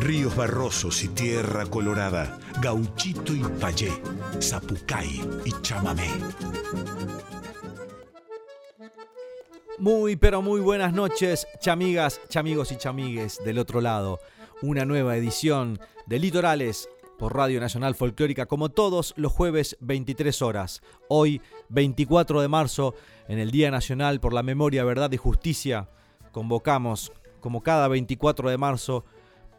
Ríos 0.00 0.34
barrosos 0.34 1.04
y 1.04 1.08
tierra 1.08 1.66
colorada, 1.66 2.38
gauchito 2.60 3.34
y 3.34 3.42
payé, 3.60 3.92
zapucay 4.40 5.20
y 5.44 5.52
chamamé. 5.62 6.08
Muy, 9.78 10.16
pero 10.16 10.42
muy 10.42 10.60
buenas 10.60 10.92
noches, 10.92 11.46
chamigas, 11.58 12.20
chamigos 12.28 12.70
y 12.72 12.76
chamigues 12.76 13.38
del 13.44 13.58
otro 13.58 13.80
lado. 13.80 14.20
Una 14.62 14.84
nueva 14.84 15.16
edición 15.16 15.80
de 16.06 16.18
Litorales 16.18 16.88
por 17.20 17.36
Radio 17.36 17.60
Nacional 17.60 17.94
Folclórica, 17.94 18.46
como 18.46 18.70
todos 18.70 19.12
los 19.18 19.30
jueves 19.30 19.76
23 19.80 20.40
horas. 20.40 20.80
Hoy, 21.06 21.42
24 21.68 22.40
de 22.40 22.48
marzo, 22.48 22.94
en 23.28 23.38
el 23.38 23.50
Día 23.50 23.70
Nacional 23.70 24.20
por 24.20 24.32
la 24.32 24.42
Memoria, 24.42 24.84
Verdad 24.84 25.12
y 25.12 25.18
Justicia, 25.18 25.90
convocamos, 26.32 27.12
como 27.40 27.62
cada 27.62 27.88
24 27.88 28.48
de 28.48 28.56
marzo, 28.56 29.04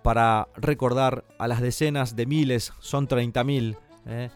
para 0.02 0.48
recordar 0.56 1.24
a 1.38 1.48
las 1.48 1.62
decenas 1.62 2.16
de 2.16 2.26
miles, 2.26 2.74
son 2.80 3.08
30.000 3.08 3.78
¿eh? 4.08 4.32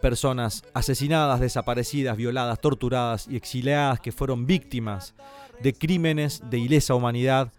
personas 0.00 0.64
asesinadas, 0.74 1.38
desaparecidas, 1.38 2.16
violadas, 2.16 2.60
torturadas 2.60 3.28
y 3.28 3.36
exiliadas 3.36 4.00
que 4.00 4.10
fueron 4.10 4.46
víctimas 4.46 5.14
de 5.60 5.74
crímenes 5.74 6.42
de 6.50 6.58
ilesa 6.58 6.96
humanidad 6.96 7.52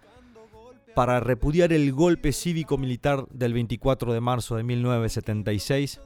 para 0.95 1.19
repudiar 1.19 1.73
el 1.73 1.91
golpe 1.91 2.31
cívico-militar 2.31 3.27
del 3.29 3.53
24 3.53 4.13
de 4.13 4.21
marzo 4.21 4.55
de 4.55 4.63
1976. 4.63 6.01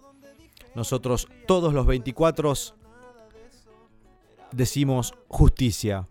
Nosotros 0.75 1.27
todos 1.45 1.73
los 1.73 1.85
24 1.85 2.53
decimos 4.51 5.13
justicia. 5.27 6.07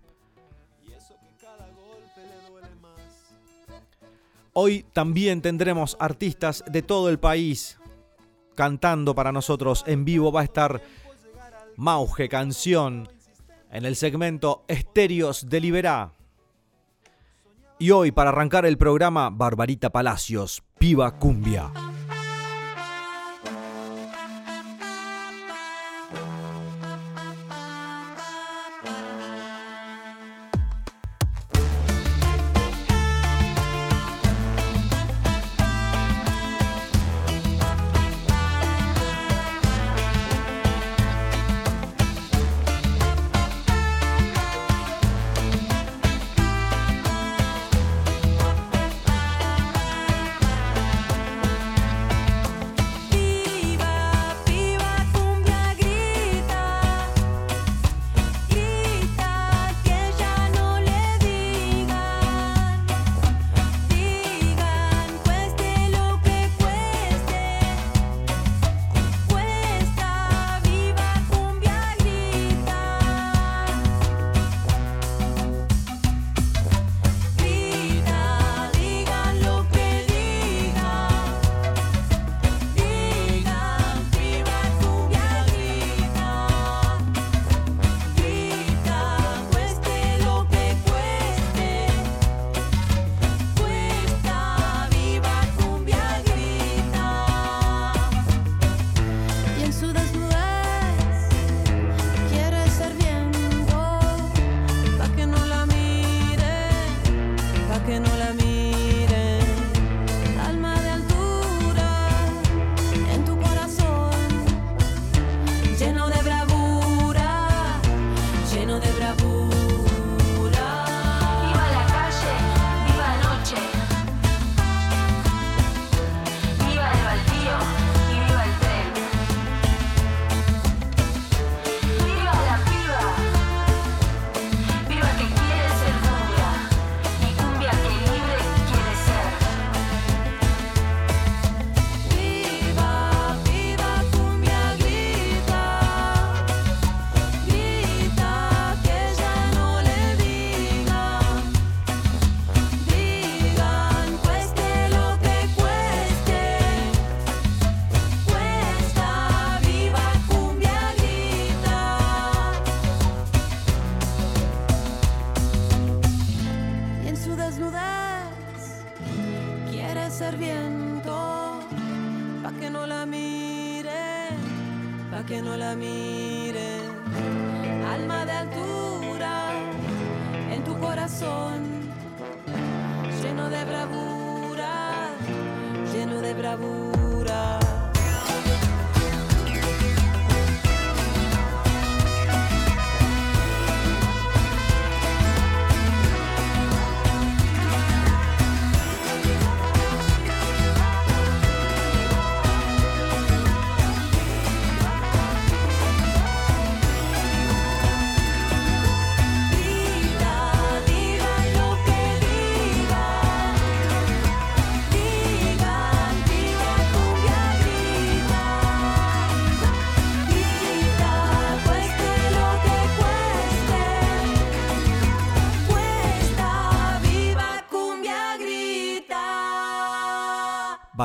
Hoy 4.53 4.87
también 4.93 5.43
tendremos 5.43 5.97
artistas 6.01 6.65
de 6.67 6.83
todo 6.83 7.11
el 7.11 7.19
país 7.19 7.79
cantando 8.55 9.15
para 9.15 9.31
nosotros. 9.31 9.85
En 9.87 10.05
vivo 10.05 10.33
va 10.33 10.41
a 10.41 10.45
estar 10.45 10.81
Mauge 11.77 12.29
Canción 12.29 13.09
en 13.71 13.85
el 13.85 13.97
segmento 13.97 14.65
Estéreos 14.67 15.49
de 15.51 15.61
Liberá. 15.61 16.16
Y 17.79 17.91
hoy, 17.91 18.11
para 18.11 18.31
arrancar 18.31 18.65
el 18.65 18.79
programa, 18.79 19.29
Barbarita 19.31 19.91
Palacios, 19.91 20.63
Piba 20.79 21.19
Cumbia. 21.19 21.71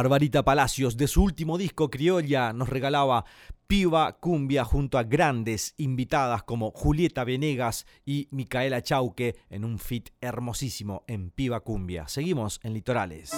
Barbarita 0.02 0.42
Palacios, 0.42 0.98
de 0.98 1.08
su 1.08 1.22
último 1.22 1.60
disco 1.60 1.92
Criolla, 1.92 2.54
nos 2.54 2.70
regalaba 2.70 3.24
Piva 3.68 4.14
Cumbia 4.14 4.66
junto 4.66 4.98
a 4.98 5.04
grandes 5.04 5.76
invitadas 5.78 6.42
como 6.42 6.72
Julieta 6.72 7.24
Venegas 7.24 7.86
y 8.04 8.28
Micaela 8.32 8.82
Chauque 8.82 9.36
en 9.52 9.64
un 9.64 9.78
fit 9.78 10.10
hermosísimo 10.20 11.04
en 11.06 11.30
Piva 11.30 11.60
Cumbia. 11.60 12.08
Seguimos 12.08 12.60
en 12.64 12.74
Litorales. 12.74 13.32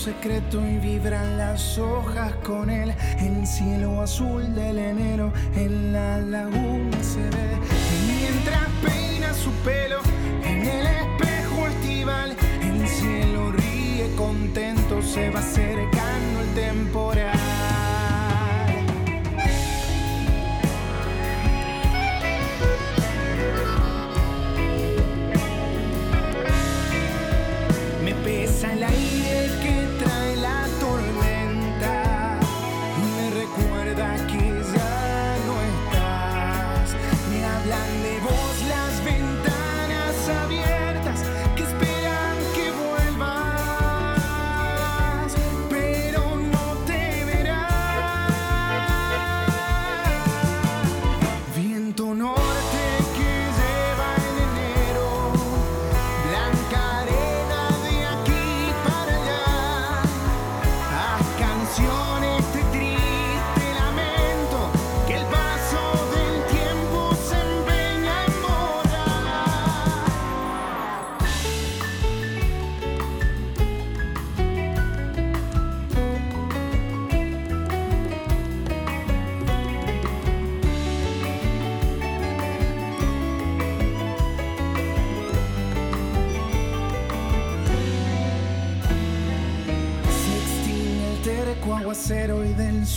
Secreto 0.00 0.60
y 0.66 0.78
vibran 0.78 1.36
las 1.36 1.78
hojas 1.78 2.32
con 2.42 2.70
él. 2.70 2.92
El 3.18 3.46
cielo 3.46 4.00
azul 4.00 4.54
del 4.54 4.78
enero 4.78 5.32
en 5.54 5.92
la 5.92 6.18
laguna 6.18 7.02
se 7.02 7.20
ve. 7.20 7.58
mientras 8.06 8.68
peina 8.82 9.34
su 9.34 9.50
pelo 9.62 10.00
en 10.42 10.62
el 10.62 10.86
espejo 10.86 11.66
estival, 11.68 12.36
el 12.62 12.88
cielo 12.88 13.52
ríe 13.52 14.10
contento, 14.16 15.02
se 15.02 15.30
va 15.30 15.40
acercando 15.40 16.40
el 16.40 16.54
temporal. 16.54 17.39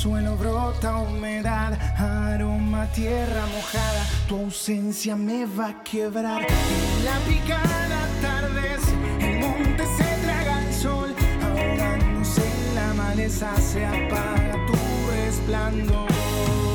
Suelo 0.04 0.36
brota 0.36 0.98
humedad, 0.98 1.80
aroma 1.98 2.86
tierra 2.88 3.46
mojada, 3.56 4.06
tu 4.28 4.36
ausencia 4.36 5.16
me 5.16 5.46
va 5.46 5.70
a 5.70 5.84
quebrar. 5.84 6.42
En 6.42 7.06
la 7.06 7.18
picada 7.26 8.10
tardes, 8.22 8.82
el 9.22 9.40
monte 9.40 9.86
se 9.98 10.26
traga 10.26 10.68
el 10.68 10.74
sol, 10.74 11.16
ahogándose 11.42 12.42
en 12.42 12.76
la 12.76 12.94
maleza 12.96 13.56
se 13.62 13.86
apaga 13.86 14.66
tu 14.68 14.76
resplandor. 15.16 16.73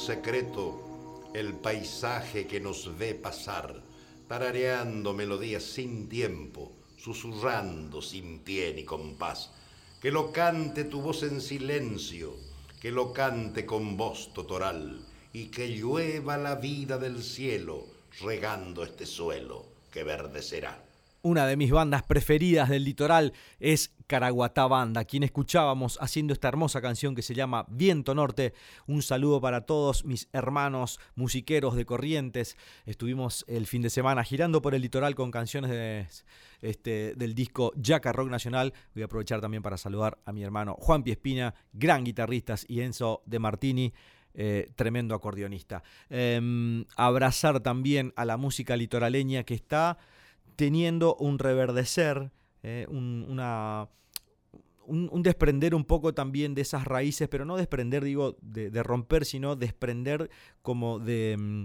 Secreto 0.00 1.30
el 1.34 1.54
paisaje 1.54 2.46
que 2.46 2.58
nos 2.58 2.96
ve 2.96 3.14
pasar, 3.14 3.82
tarareando 4.26 5.12
melodías 5.12 5.62
sin 5.62 6.08
tiempo, 6.08 6.72
susurrando 6.96 8.00
sin 8.00 8.40
pie 8.40 8.72
ni 8.74 8.84
compás. 8.84 9.52
Que 10.00 10.10
lo 10.10 10.32
cante 10.32 10.84
tu 10.84 11.02
voz 11.02 11.22
en 11.22 11.40
silencio, 11.40 12.34
que 12.80 12.90
lo 12.90 13.12
cante 13.12 13.66
con 13.66 13.98
voz 13.98 14.32
totoral, 14.32 15.04
y 15.32 15.48
que 15.48 15.68
llueva 15.68 16.38
la 16.38 16.54
vida 16.54 16.96
del 16.96 17.22
cielo, 17.22 17.86
regando 18.22 18.82
este 18.82 19.04
suelo 19.04 19.66
que 19.92 20.02
verde 20.02 20.42
será. 20.42 20.89
Una 21.22 21.46
de 21.46 21.58
mis 21.58 21.70
bandas 21.70 22.02
preferidas 22.02 22.70
del 22.70 22.84
litoral 22.84 23.34
es 23.58 23.92
Caraguatá 24.06 24.66
Banda, 24.66 25.04
quien 25.04 25.22
escuchábamos 25.22 25.98
haciendo 26.00 26.32
esta 26.32 26.48
hermosa 26.48 26.80
canción 26.80 27.14
que 27.14 27.20
se 27.20 27.34
llama 27.34 27.66
Viento 27.68 28.14
Norte. 28.14 28.54
Un 28.86 29.02
saludo 29.02 29.38
para 29.38 29.66
todos 29.66 30.06
mis 30.06 30.30
hermanos 30.32 30.98
musiqueros 31.16 31.76
de 31.76 31.84
Corrientes. 31.84 32.56
Estuvimos 32.86 33.44
el 33.48 33.66
fin 33.66 33.82
de 33.82 33.90
semana 33.90 34.24
girando 34.24 34.62
por 34.62 34.74
el 34.74 34.80
litoral 34.80 35.14
con 35.14 35.30
canciones 35.30 36.24
este, 36.62 37.14
del 37.16 37.34
disco 37.34 37.74
Jaca 37.84 38.12
Rock 38.12 38.30
Nacional. 38.30 38.72
Voy 38.94 39.02
a 39.02 39.04
aprovechar 39.04 39.42
también 39.42 39.62
para 39.62 39.76
saludar 39.76 40.16
a 40.24 40.32
mi 40.32 40.42
hermano 40.42 40.74
Juan 40.80 41.02
Piespina, 41.02 41.54
gran 41.74 42.02
guitarrista, 42.02 42.54
y 42.66 42.80
Enzo 42.80 43.22
de 43.26 43.38
Martini. 43.38 43.92
Eh, 44.32 44.70
tremendo 44.76 45.16
acordeonista. 45.16 45.82
Em, 46.08 46.84
abrazar 46.96 47.58
también 47.58 48.12
a 48.14 48.24
la 48.24 48.36
música 48.36 48.76
litoraleña 48.76 49.42
que 49.42 49.54
está 49.54 49.98
teniendo 50.60 51.16
un 51.16 51.38
reverdecer, 51.38 52.32
eh, 52.62 52.84
un, 52.90 53.24
un, 54.86 55.22
desprender 55.22 55.74
un 55.74 55.86
poco 55.86 56.12
también 56.12 56.54
de 56.54 56.60
esas 56.60 56.84
raíces, 56.84 57.28
pero 57.30 57.46
no 57.46 57.56
desprender, 57.56 58.04
digo, 58.04 58.36
de, 58.42 58.82
romper, 58.82 59.24
sino 59.24 59.56
desprender 59.56 60.28
como 60.60 60.98
de... 60.98 61.36
Mm, 61.38 61.64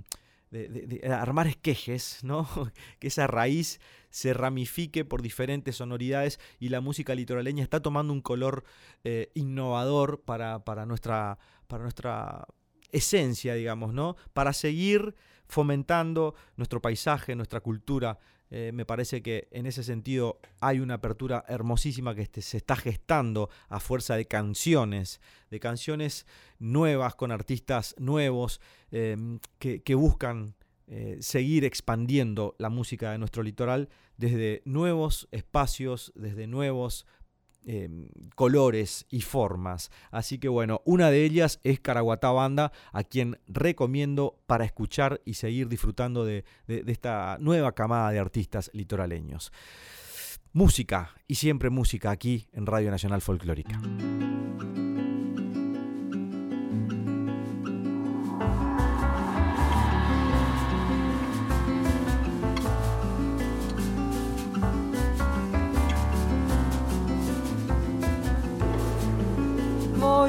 armar 1.11 1.47
esquejes, 1.47 2.19
¿no? 2.23 2.47
que 2.99 3.07
esa 3.07 3.27
raíz 3.27 3.81
se 4.11 4.33
ramifique 4.33 5.03
por 5.03 5.21
diferentes 5.21 5.75
sonoridades 5.75 6.39
y 6.61 6.69
la 6.69 6.79
música 6.79 7.13
litoraleña 7.15 7.63
está 7.63 7.81
tomando 7.81 8.13
un 8.13 8.21
color 8.21 8.63
eh, 9.03 9.29
innovador 9.33 10.21
para, 10.21 10.63
para, 10.63 10.85
nuestra, 10.85 11.37
para 11.67 11.83
nuestra 11.83 12.47
esencia, 12.93 13.55
digamos, 13.55 13.93
¿no? 13.93 14.15
Para 14.31 14.53
seguir 14.53 15.15
fomentando 15.47 16.35
nuestro 16.55 16.81
paisaje, 16.81 17.35
nuestra 17.35 17.59
cultura. 17.59 18.19
Eh, 18.51 18.71
me 18.73 18.85
parece 18.85 19.21
que 19.21 19.47
en 19.51 19.65
ese 19.65 19.83
sentido 19.83 20.39
hay 20.61 20.79
una 20.79 20.95
apertura 20.95 21.43
hermosísima 21.47 22.13
que 22.13 22.21
este, 22.21 22.41
se 22.41 22.57
está 22.57 22.75
gestando 22.75 23.49
a 23.69 23.79
fuerza 23.79 24.15
de 24.15 24.25
canciones, 24.25 25.19
de 25.49 25.59
canciones 25.59 26.25
nuevas 26.59 27.15
con 27.15 27.31
artistas 27.31 27.95
nuevos 27.97 28.61
em, 28.91 29.39
que, 29.57 29.95
buscan 29.95 30.55
eh, 30.87 31.17
seguir 31.21 31.65
expandiendo 31.65 32.55
la 32.59 32.69
música 32.69 33.11
de 33.11 33.17
nuestro 33.17 33.41
litoral 33.41 33.89
desde 34.17 34.61
nuevos 34.65 35.27
espacios, 35.31 36.13
desde 36.15 36.45
nuevos 36.45 37.07
em, 37.65 38.07
colores 38.35 39.05
y 39.09 39.21
formas. 39.21 39.91
Así 40.11 40.39
que 40.39 40.47
bueno, 40.47 40.81
una 40.85 41.11
de 41.11 41.25
ellas 41.25 41.59
es 41.63 41.79
Caraguatá 41.79 42.31
Banda, 42.31 42.71
a 42.91 43.03
quien 43.03 43.39
recomiendo 43.47 44.39
para 44.47 44.65
escuchar 44.65 45.21
y 45.25 45.35
seguir 45.35 45.67
disfrutando 45.67 46.25
de, 46.25 46.45
de 46.67 46.83
esta 46.91 47.37
nueva 47.39 47.73
camada 47.73 48.11
de 48.11 48.19
artistas 48.19 48.69
litoraleños. 48.73 49.51
Música 50.53 51.13
y 51.27 51.35
siempre 51.35 51.69
música 51.69 52.11
aquí 52.11 52.47
en 52.53 52.65
Radio 52.65 52.89
Nacional 52.89 53.21
Folclórica. 53.21 53.81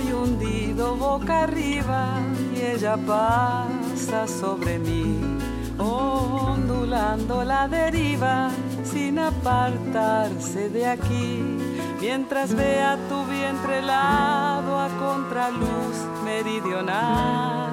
Hundido 0.04 0.96
boca 0.96 1.44
arriba 1.44 2.18
y 2.54 2.60
ella 2.60 2.96
pasa 2.96 4.26
sobre 4.26 4.78
mí, 4.78 5.18
ondulando 5.78 7.44
la 7.44 7.66
deriva 7.66 8.50
sin 8.84 9.18
apartarse 9.18 10.68
de 10.68 10.86
aquí, 10.86 11.42
mientras 12.00 12.54
vea 12.54 12.98
tu 13.08 13.24
vientre 13.26 13.78
helado 13.78 14.78
a 14.78 14.88
contraluz 14.98 15.96
meridional. 16.24 17.72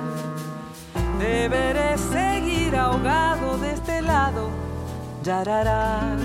Deberé 1.20 1.98
seguir 1.98 2.76
ahogado 2.76 3.58
de 3.58 3.72
este 3.74 4.02
lado, 4.02 4.50
yarará 5.24 6.16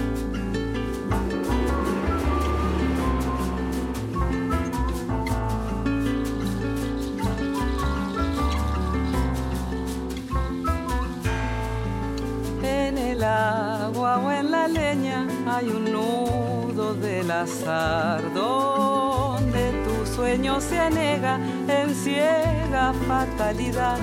agua 13.29 14.19
o 14.19 14.31
en 14.31 14.51
la 14.51 14.67
leña 14.69 15.27
hay 15.47 15.69
un 15.69 15.93
nudo 15.93 16.95
del 16.95 17.31
azar 17.31 18.23
donde 18.35 19.73
tu 19.85 20.07
sueño 20.15 20.61
se 20.61 20.79
anega 20.79 21.39
en 21.69 21.95
ciega 21.95 22.93
fatalidad. 23.07 23.99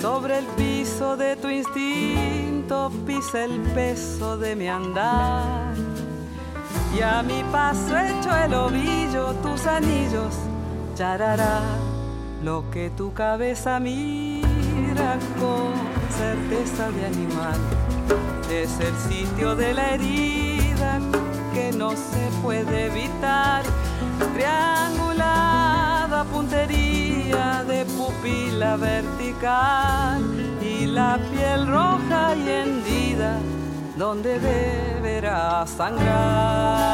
Sobre 0.00 0.38
el 0.38 0.44
piso 0.56 1.16
de 1.16 1.36
tu 1.36 1.48
instinto 1.48 2.92
pisa 3.06 3.44
el 3.44 3.60
peso 3.74 4.36
de 4.36 4.54
mi 4.54 4.68
andar. 4.68 5.74
Y 6.96 7.02
a 7.02 7.22
mi 7.22 7.42
paso 7.50 7.96
hecho 7.98 8.34
el 8.36 8.54
ovillo, 8.54 9.34
tus 9.42 9.66
anillos, 9.66 10.34
charará 10.94 11.60
lo 12.42 12.70
que 12.70 12.90
tu 12.90 13.12
cabeza 13.12 13.80
mira 13.80 15.18
con 15.38 15.72
certeza 16.10 16.90
de 16.90 17.06
animal 17.06 17.85
es 18.50 18.78
el 18.80 18.96
sitio 19.08 19.54
de 19.56 19.74
la 19.74 19.94
herida 19.94 21.00
que 21.54 21.72
no 21.72 21.90
se 21.90 22.30
puede 22.42 22.86
evitar. 22.86 23.62
Triangulada 24.34 26.24
puntería 26.24 27.64
de 27.66 27.84
pupila 27.84 28.76
vertical 28.76 30.22
y 30.60 30.86
la 30.86 31.18
piel 31.32 31.66
roja 31.66 32.34
y 32.36 32.48
hendida 32.48 33.38
donde 33.96 34.38
deberá 34.38 35.66
sangrar. 35.66 36.86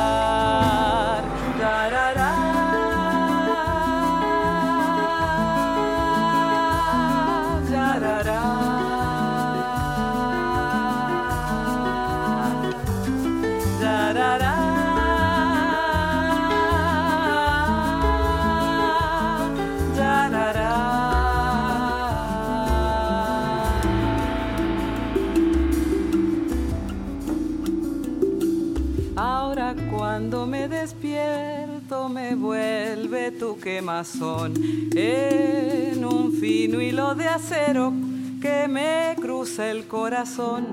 Quemazón 33.63 34.55
en 34.95 36.05
un 36.05 36.33
fino 36.33 36.81
hilo 36.81 37.15
de 37.15 37.29
acero 37.29 37.93
que 38.41 38.67
me 38.69 39.15
cruza 39.21 39.71
el 39.71 39.87
corazón. 39.87 40.67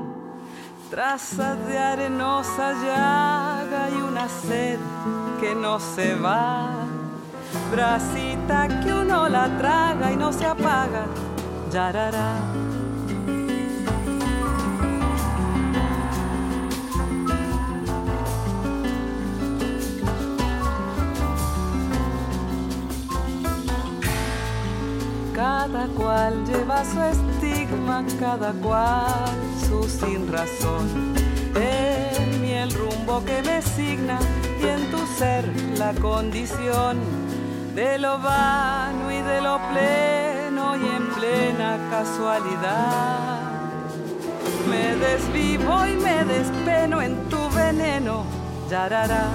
Trazas 0.89 1.67
de 1.67 1.77
arenosa 1.77 2.73
llaga 2.73 3.89
y 3.95 4.01
una 4.01 4.27
sed 4.27 4.79
que 5.39 5.53
no 5.53 5.79
se 5.79 6.15
va. 6.15 6.87
Bracita 7.71 8.81
que 8.81 8.91
uno 8.91 9.29
la 9.29 9.55
traga 9.59 10.11
y 10.11 10.17
no 10.17 10.33
se 10.33 10.45
apaga. 10.45 11.05
Yarará 11.71 12.68
Cada 25.71 25.87
cual 25.89 26.45
lleva 26.45 26.83
su 26.83 26.99
estigma, 26.99 28.03
cada 28.19 28.51
cual 28.53 29.29
su 29.67 29.83
sin 29.83 30.31
razón. 30.31 31.13
En 31.55 32.41
mí 32.41 32.53
el 32.53 32.71
rumbo 32.71 33.23
que 33.23 33.43
me 33.43 33.61
signa 33.61 34.17
y 34.59 34.65
en 34.65 34.89
tu 34.89 34.97
ser 35.05 35.45
la 35.77 35.93
condición 35.93 36.97
de 37.75 37.99
lo 37.99 38.17
vano 38.17 39.11
y 39.11 39.21
de 39.21 39.41
lo 39.41 39.59
pleno 39.71 40.75
y 40.75 40.87
en 40.87 41.07
plena 41.09 41.77
casualidad. 41.91 43.39
Me 44.67 44.95
desvivo 44.95 45.85
y 45.85 45.95
me 45.97 46.25
despeno 46.25 46.99
en 46.99 47.15
tu 47.29 47.47
veneno, 47.51 48.23
yarará. 48.71 49.27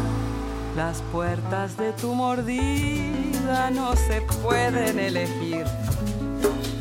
Las 0.77 1.01
puertas 1.13 1.77
de 1.77 1.93
tu 1.93 2.13
mordida 2.13 3.71
no 3.71 3.95
se 3.95 4.21
pueden 4.43 4.99
elegir 4.99 5.65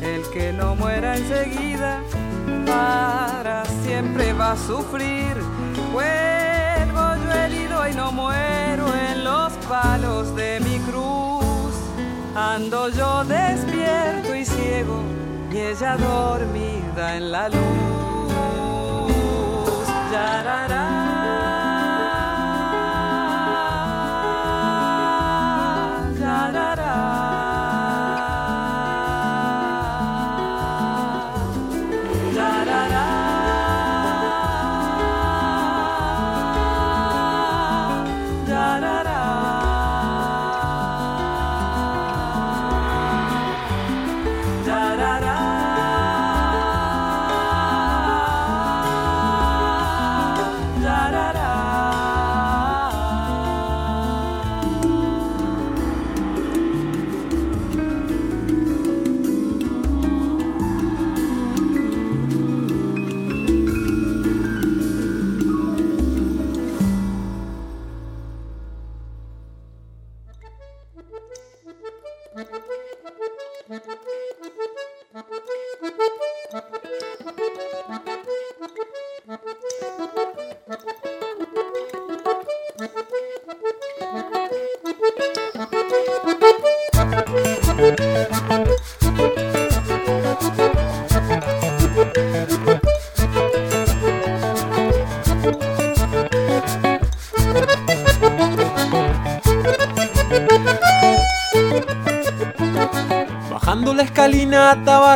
el 0.04 0.22
que 0.30 0.52
no 0.52 0.76
muera 0.76 1.16
enseguida, 1.16 2.00
para 2.66 3.64
siempre 3.82 4.32
va 4.32 4.52
a 4.52 4.56
sufrir. 4.56 5.34
Vuelvo 5.92 7.16
yo 7.24 7.32
herido 7.32 7.88
y 7.88 7.94
no 7.94 8.12
muero 8.12 8.86
en 8.94 9.24
los 9.24 9.52
palos 9.68 10.34
de 10.36 10.60
mi 10.60 10.78
cruz. 10.80 11.74
Ando 12.36 12.88
yo 12.88 13.24
despierto 13.24 14.34
y 14.34 14.44
ciego 14.44 15.00
y 15.52 15.58
ella 15.58 15.96
dormida 15.96 17.16
en 17.16 17.32
la 17.32 17.48
luz. 17.48 18.04
la 20.12 21.03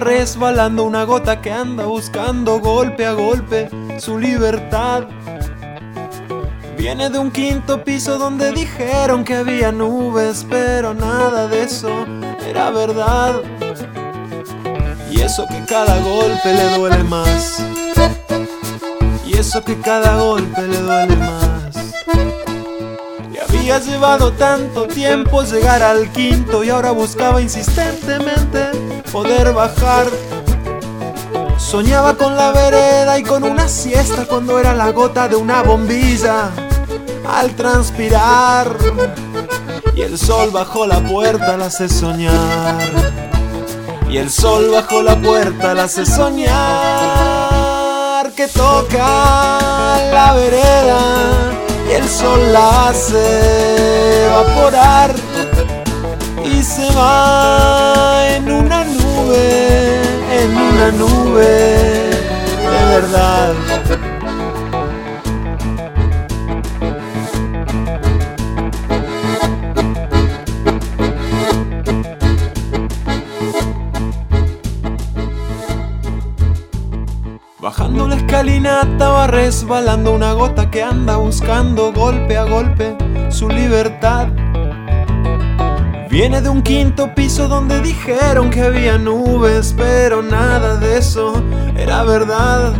resbalando 0.00 0.84
una 0.84 1.04
gota 1.04 1.40
que 1.40 1.50
anda 1.50 1.84
buscando 1.86 2.60
golpe 2.60 3.06
a 3.06 3.12
golpe 3.12 3.68
su 3.98 4.18
libertad. 4.18 5.04
Viene 6.76 7.10
de 7.10 7.18
un 7.18 7.30
quinto 7.30 7.82
piso 7.82 8.18
donde 8.18 8.52
dijeron 8.52 9.24
que 9.24 9.34
había 9.34 9.72
nubes, 9.72 10.46
pero 10.48 10.94
nada 10.94 11.48
de 11.48 11.62
eso 11.62 11.90
era 12.48 12.70
verdad. 12.70 13.42
Y 15.10 15.20
eso 15.20 15.46
que 15.48 15.64
cada 15.64 15.98
golpe 16.00 16.52
le 16.52 16.76
duele 16.76 17.04
más. 17.04 17.62
Y 19.26 19.36
eso 19.36 19.64
que 19.64 19.78
cada 19.80 20.16
golpe 20.16 20.62
le 20.62 20.78
duele 20.78 21.16
más. 21.16 21.94
Y 23.32 23.38
había 23.38 23.78
llevado 23.78 24.32
tanto 24.32 24.86
tiempo 24.86 25.42
llegar 25.42 25.82
al 25.82 26.10
quinto 26.12 26.62
y 26.62 26.70
ahora 26.70 26.92
buscaba 26.92 27.42
insistentemente 27.42 28.97
poder 29.12 29.52
bajar. 29.52 30.06
Soñaba 31.58 32.14
con 32.14 32.36
la 32.36 32.52
vereda 32.52 33.18
y 33.18 33.22
con 33.22 33.44
una 33.44 33.68
siesta 33.68 34.24
cuando 34.26 34.58
era 34.58 34.74
la 34.74 34.90
gota 34.92 35.28
de 35.28 35.36
una 35.36 35.62
bombilla. 35.62 36.50
Al 37.28 37.50
transpirar 37.56 38.74
y 39.94 40.02
el 40.02 40.18
sol 40.18 40.50
bajo 40.50 40.86
la 40.86 41.00
puerta 41.00 41.56
la 41.56 41.66
hace 41.66 41.88
soñar. 41.88 42.78
Y 44.08 44.16
el 44.16 44.30
sol 44.30 44.70
bajo 44.70 45.02
la 45.02 45.16
puerta 45.16 45.74
la 45.74 45.84
hace 45.84 46.06
soñar 46.06 47.58
que 48.38 48.46
toca 48.46 49.98
la 50.12 50.32
vereda 50.34 51.00
y 51.88 51.92
el 51.92 52.08
sol 52.08 52.52
la 52.52 52.88
hace 52.88 54.26
evaporar 54.26 55.12
y 56.44 56.62
se 56.62 56.86
va 56.94 58.28
en 58.36 58.52
una 58.52 58.77
en 60.48 60.56
una 60.56 60.90
nube 60.92 61.44
de 61.44 62.84
verdad. 62.94 63.54
Bajando 77.60 78.08
la 78.08 78.14
escalinata 78.16 79.08
va 79.08 79.26
resbalando 79.26 80.12
una 80.12 80.32
gota 80.32 80.70
que 80.70 80.82
anda 80.82 81.16
buscando 81.16 81.92
golpe 81.92 82.38
a 82.38 82.44
golpe 82.44 82.96
su 83.30 83.48
libertad. 83.48 84.28
Viene 86.18 86.40
de 86.40 86.48
un 86.48 86.62
quinto 86.62 87.14
piso 87.14 87.46
donde 87.46 87.80
dijeron 87.80 88.50
que 88.50 88.62
había 88.62 88.98
nubes, 88.98 89.72
pero 89.76 90.20
nada 90.20 90.74
de 90.74 90.98
eso 90.98 91.40
era 91.76 92.02
verdad. 92.02 92.72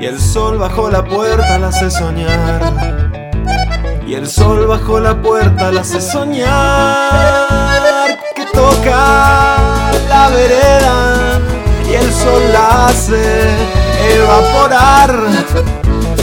Y 0.00 0.06
el 0.06 0.20
sol 0.20 0.56
bajo 0.56 0.88
la 0.88 1.04
puerta 1.04 1.58
la 1.58 1.66
hace 1.66 1.90
soñar. 1.90 3.10
Y 4.06 4.14
el 4.14 4.28
sol 4.28 4.68
bajo 4.68 5.00
la 5.00 5.20
puerta 5.20 5.72
la 5.72 5.80
hace 5.80 6.00
soñar. 6.00 6.60
Que 8.36 8.44
toca 8.52 9.90
la 10.08 10.28
vereda 10.28 11.40
y 11.90 11.94
el 11.94 12.12
sol 12.12 12.42
la 12.52 12.86
hace 12.86 13.20
evaporar 14.14 15.12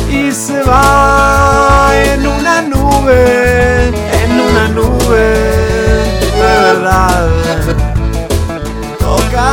y 0.09 0.31
se 0.31 0.63
va 0.63 1.91
en 1.93 2.25
una 2.25 2.61
nube, 2.61 3.87
en 3.87 4.31
una 4.31 4.67
nube 4.69 5.56
Toca 8.99 9.51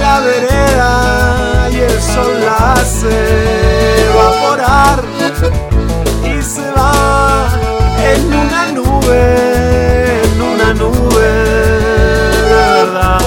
la 0.00 0.20
vereda 0.20 1.68
y 1.72 1.76
el 1.80 2.00
sol 2.00 2.40
la 2.40 2.74
hace 2.74 4.06
evaporar 4.08 5.02
y 6.22 6.40
se 6.40 6.70
va 6.70 7.48
en 8.12 8.32
una 8.32 8.66
nube, 8.68 10.22
en 10.22 10.40
una 10.40 10.74
nube 10.74 11.30
verdad. 12.48 13.20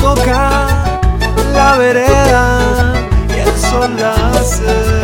Toca 0.00 0.68
la 1.52 1.76
vereda 1.78 2.94
y 3.34 3.40
el 3.40 3.56
sol 3.58 3.90
la 3.98 4.14
hace 4.38 4.95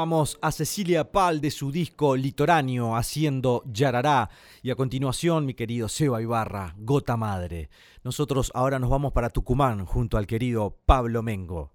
A 0.00 0.50
Cecilia 0.50 1.12
Pal 1.12 1.42
de 1.42 1.50
su 1.50 1.70
disco 1.70 2.16
Litoráneo 2.16 2.96
haciendo 2.96 3.62
Yarará 3.70 4.30
y 4.62 4.70
a 4.70 4.74
continuación 4.74 5.44
mi 5.44 5.52
querido 5.52 5.90
Seba 5.90 6.22
Ibarra, 6.22 6.74
Gota 6.78 7.18
Madre. 7.18 7.68
Nosotros 8.02 8.50
ahora 8.54 8.78
nos 8.78 8.88
vamos 8.88 9.12
para 9.12 9.28
Tucumán 9.28 9.84
junto 9.84 10.16
al 10.16 10.26
querido 10.26 10.78
Pablo 10.86 11.22
Mengo. 11.22 11.74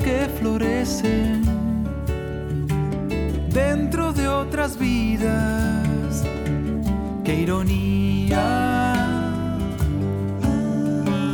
Que 0.00 0.28
florecen 0.40 1.42
dentro 3.52 4.12
de 4.12 4.26
otras 4.26 4.78
vidas. 4.78 6.24
Qué 7.24 7.34
ironía 7.42 8.44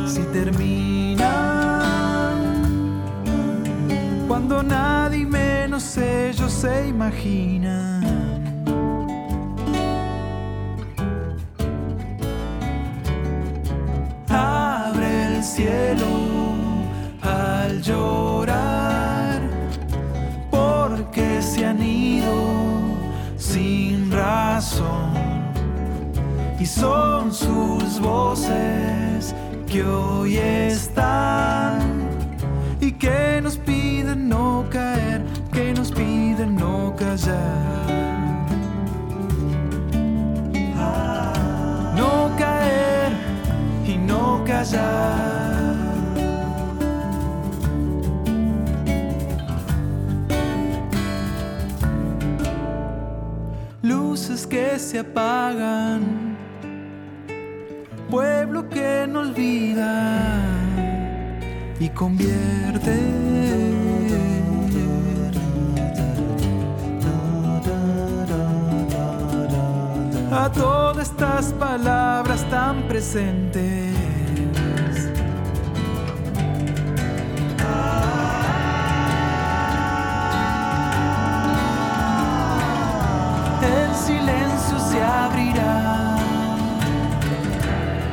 si 0.05 0.21
termina 0.33 1.31
cuando 4.27 4.61
nadie 4.61 5.25
menos 5.25 5.97
ellos 5.97 6.51
se 6.51 6.87
imagina. 6.89 8.01
Abre 14.27 15.37
el 15.37 15.43
cielo 15.43 16.05
al 17.21 17.81
llorar 17.81 18.28
son 26.69 27.33
sus 27.33 27.99
voces 27.99 29.35
que 29.67 29.83
hoy 29.83 30.37
están 30.37 31.79
y 32.79 32.91
que 32.91 33.39
nos 33.41 33.57
piden 33.57 34.29
no 34.29 34.65
caer, 34.69 35.23
que 35.51 35.73
nos 35.73 35.91
piden 35.91 36.55
no 36.55 36.95
callar. 36.95 37.89
No 41.95 42.31
caer 42.37 43.11
y 43.85 43.97
no 43.97 44.43
callar. 44.45 45.49
Luces 53.81 54.45
que 54.45 54.77
se 54.77 54.99
apagan, 54.99 56.18
que 58.67 59.05
no 59.07 59.19
olvida 59.21 60.41
y 61.79 61.89
convierte. 61.89 62.97
A 70.31 70.51
todas 70.51 71.09
estas 71.09 71.53
palabras 71.53 72.43
tan 72.49 72.87
presentes. 72.87 73.98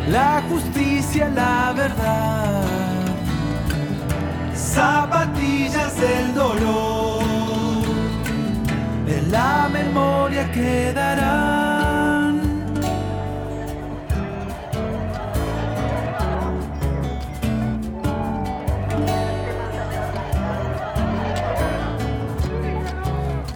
La 0.08 0.40
justicia, 0.48 1.28
la 1.28 1.72
verdad. 1.72 2.62
Zapatillas 4.54 6.00
del 6.00 6.34
dolor, 6.34 7.22
en 9.08 9.32
la 9.32 9.68
memoria 9.72 10.50
quedarán. 10.52 12.40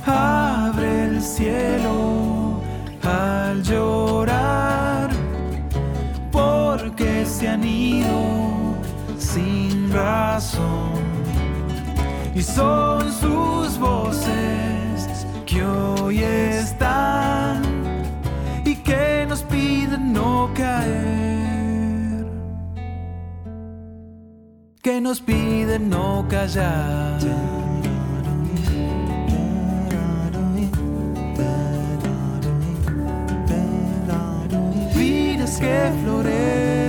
Abre 0.04 1.04
el 1.04 1.22
cielo 1.22 1.79
se 7.40 7.48
han 7.48 7.64
ido 7.64 8.76
sin 9.18 9.90
razón 9.90 10.92
y 12.34 12.42
son 12.42 13.10
sus 13.10 13.78
voces 13.78 15.26
que 15.46 15.64
hoy 15.64 16.22
están 16.22 17.62
y 18.62 18.74
que 18.74 19.24
nos 19.26 19.42
piden 19.44 20.12
no 20.12 20.50
caer, 20.54 22.26
que 24.82 25.00
nos 25.00 25.22
piden 25.22 25.88
no 25.88 26.26
callar. 26.28 27.20
Que 35.60 35.92
florecen 36.02 36.79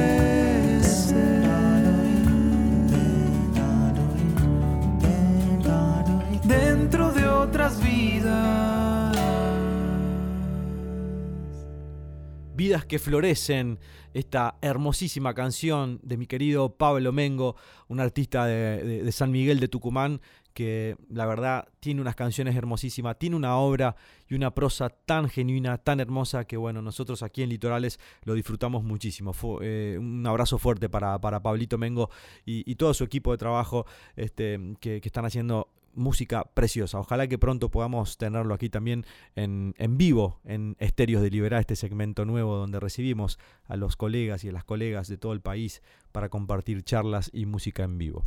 vidas. 12.62 12.86
Que 12.86 13.00
florecen, 13.00 13.80
esta 14.14 14.56
hermosísima 14.62 15.34
canción 15.34 16.00
de 16.04 16.18
mi 16.18 16.28
querido 16.28 16.76
Pablo 16.76 17.12
Mengo, 17.12 17.56
un 17.88 18.00
artista 18.00 18.46
de, 18.46 19.12
San 19.12 19.32
Miguel 19.32 19.60
de 19.60 19.68
Tucumán, 19.68 20.22
que 20.54 20.98
la 21.10 21.26
verdad 21.26 21.70
tiene 21.80 22.02
unas 22.02 22.16
canciones 22.16 22.56
hermosísimas, 22.56 23.18
tiene 23.18 23.36
una 23.36 23.56
obra 23.58 23.96
y 24.30 24.36
una 24.36 24.54
prosa 24.54 24.90
tan 24.90 25.30
genuina, 25.30 25.78
tan 25.78 26.02
hermosa, 26.02 26.46
que 26.46 26.58
bueno, 26.58 26.82
nosotros 26.82 27.24
aquí 27.24 27.42
en 27.42 27.50
Litorales 27.50 28.00
lo 28.26 28.34
disfrutamos 28.34 28.84
muchísimo. 28.84 29.34
Eh, 29.62 29.98
un 30.00 30.26
abrazo 30.28 30.58
fuerte 30.58 30.90
para, 30.90 31.20
para 31.20 31.42
Pablito 31.42 31.78
Mengo 31.78 32.10
y, 32.46 32.76
todo 32.76 32.94
su 32.94 33.04
equipo 33.04 33.32
de 33.32 33.38
trabajo 33.38 33.86
este, 34.16 34.60
que 34.80 35.02
están 35.04 35.26
haciendo 35.26 35.70
música 35.94 36.44
preciosa. 36.54 37.00
Ojalá 37.00 37.28
que 37.28 37.38
pronto 37.38 37.70
podamos 37.70 38.18
tenerlo 38.18 38.54
aquí 38.54 38.70
también 38.70 39.06
en, 39.36 39.74
en 39.78 39.98
vivo, 39.98 40.40
en 40.46 40.76
Estéreos 40.80 41.22
de 41.22 41.30
Liberar, 41.30 41.62
este 41.62 41.76
segmento 41.76 42.26
nuevo 42.26 42.56
donde 42.58 42.80
recibimos 42.80 43.40
a 43.66 43.76
los 43.76 43.96
colegas 43.96 44.44
y 44.44 44.50
a 44.50 44.52
las 44.52 44.64
colegas 44.64 45.08
de 45.08 45.18
todo 45.18 45.34
el 45.34 45.42
país 45.42 45.82
para 46.12 46.30
compartir 46.30 46.84
charlas 46.84 47.30
y 47.34 47.46
música 47.46 47.84
en 47.84 47.98
vivo. 47.98 48.24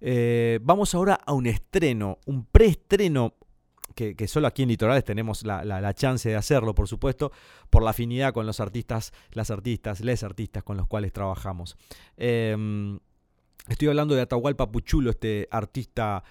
Eh, 0.00 0.58
vamos 0.62 0.94
ahora 0.94 1.14
a 1.14 1.32
un 1.32 1.46
estreno, 1.46 2.18
un 2.26 2.44
preestreno 2.44 3.34
que, 3.94 4.14
que 4.14 4.28
solo 4.28 4.46
aquí 4.46 4.62
en 4.62 4.68
Litorales 4.68 5.04
tenemos 5.04 5.42
la, 5.46 5.64
la- 5.64 5.80
la 5.80 5.94
chance 5.94 6.28
de 6.28 6.36
hacerlo, 6.36 6.74
por 6.74 6.86
supuesto, 6.86 7.32
por 7.70 7.82
la 7.82 7.90
afinidad 7.90 8.34
con 8.34 8.44
los 8.44 8.60
artistas, 8.60 9.12
las 9.32 9.50
artistas, 9.50 10.00
les 10.02 10.22
artistas 10.22 10.62
con 10.62 10.76
los 10.76 10.86
cuales 10.86 11.14
trabajamos. 11.14 11.78
Em, 12.18 12.98
estoy 13.68 13.88
hablando 13.88 14.14
de 14.14 14.20
Atahualpa 14.20 14.70
Puchulo, 14.70 15.08
este 15.10 15.48
artista 15.50 16.22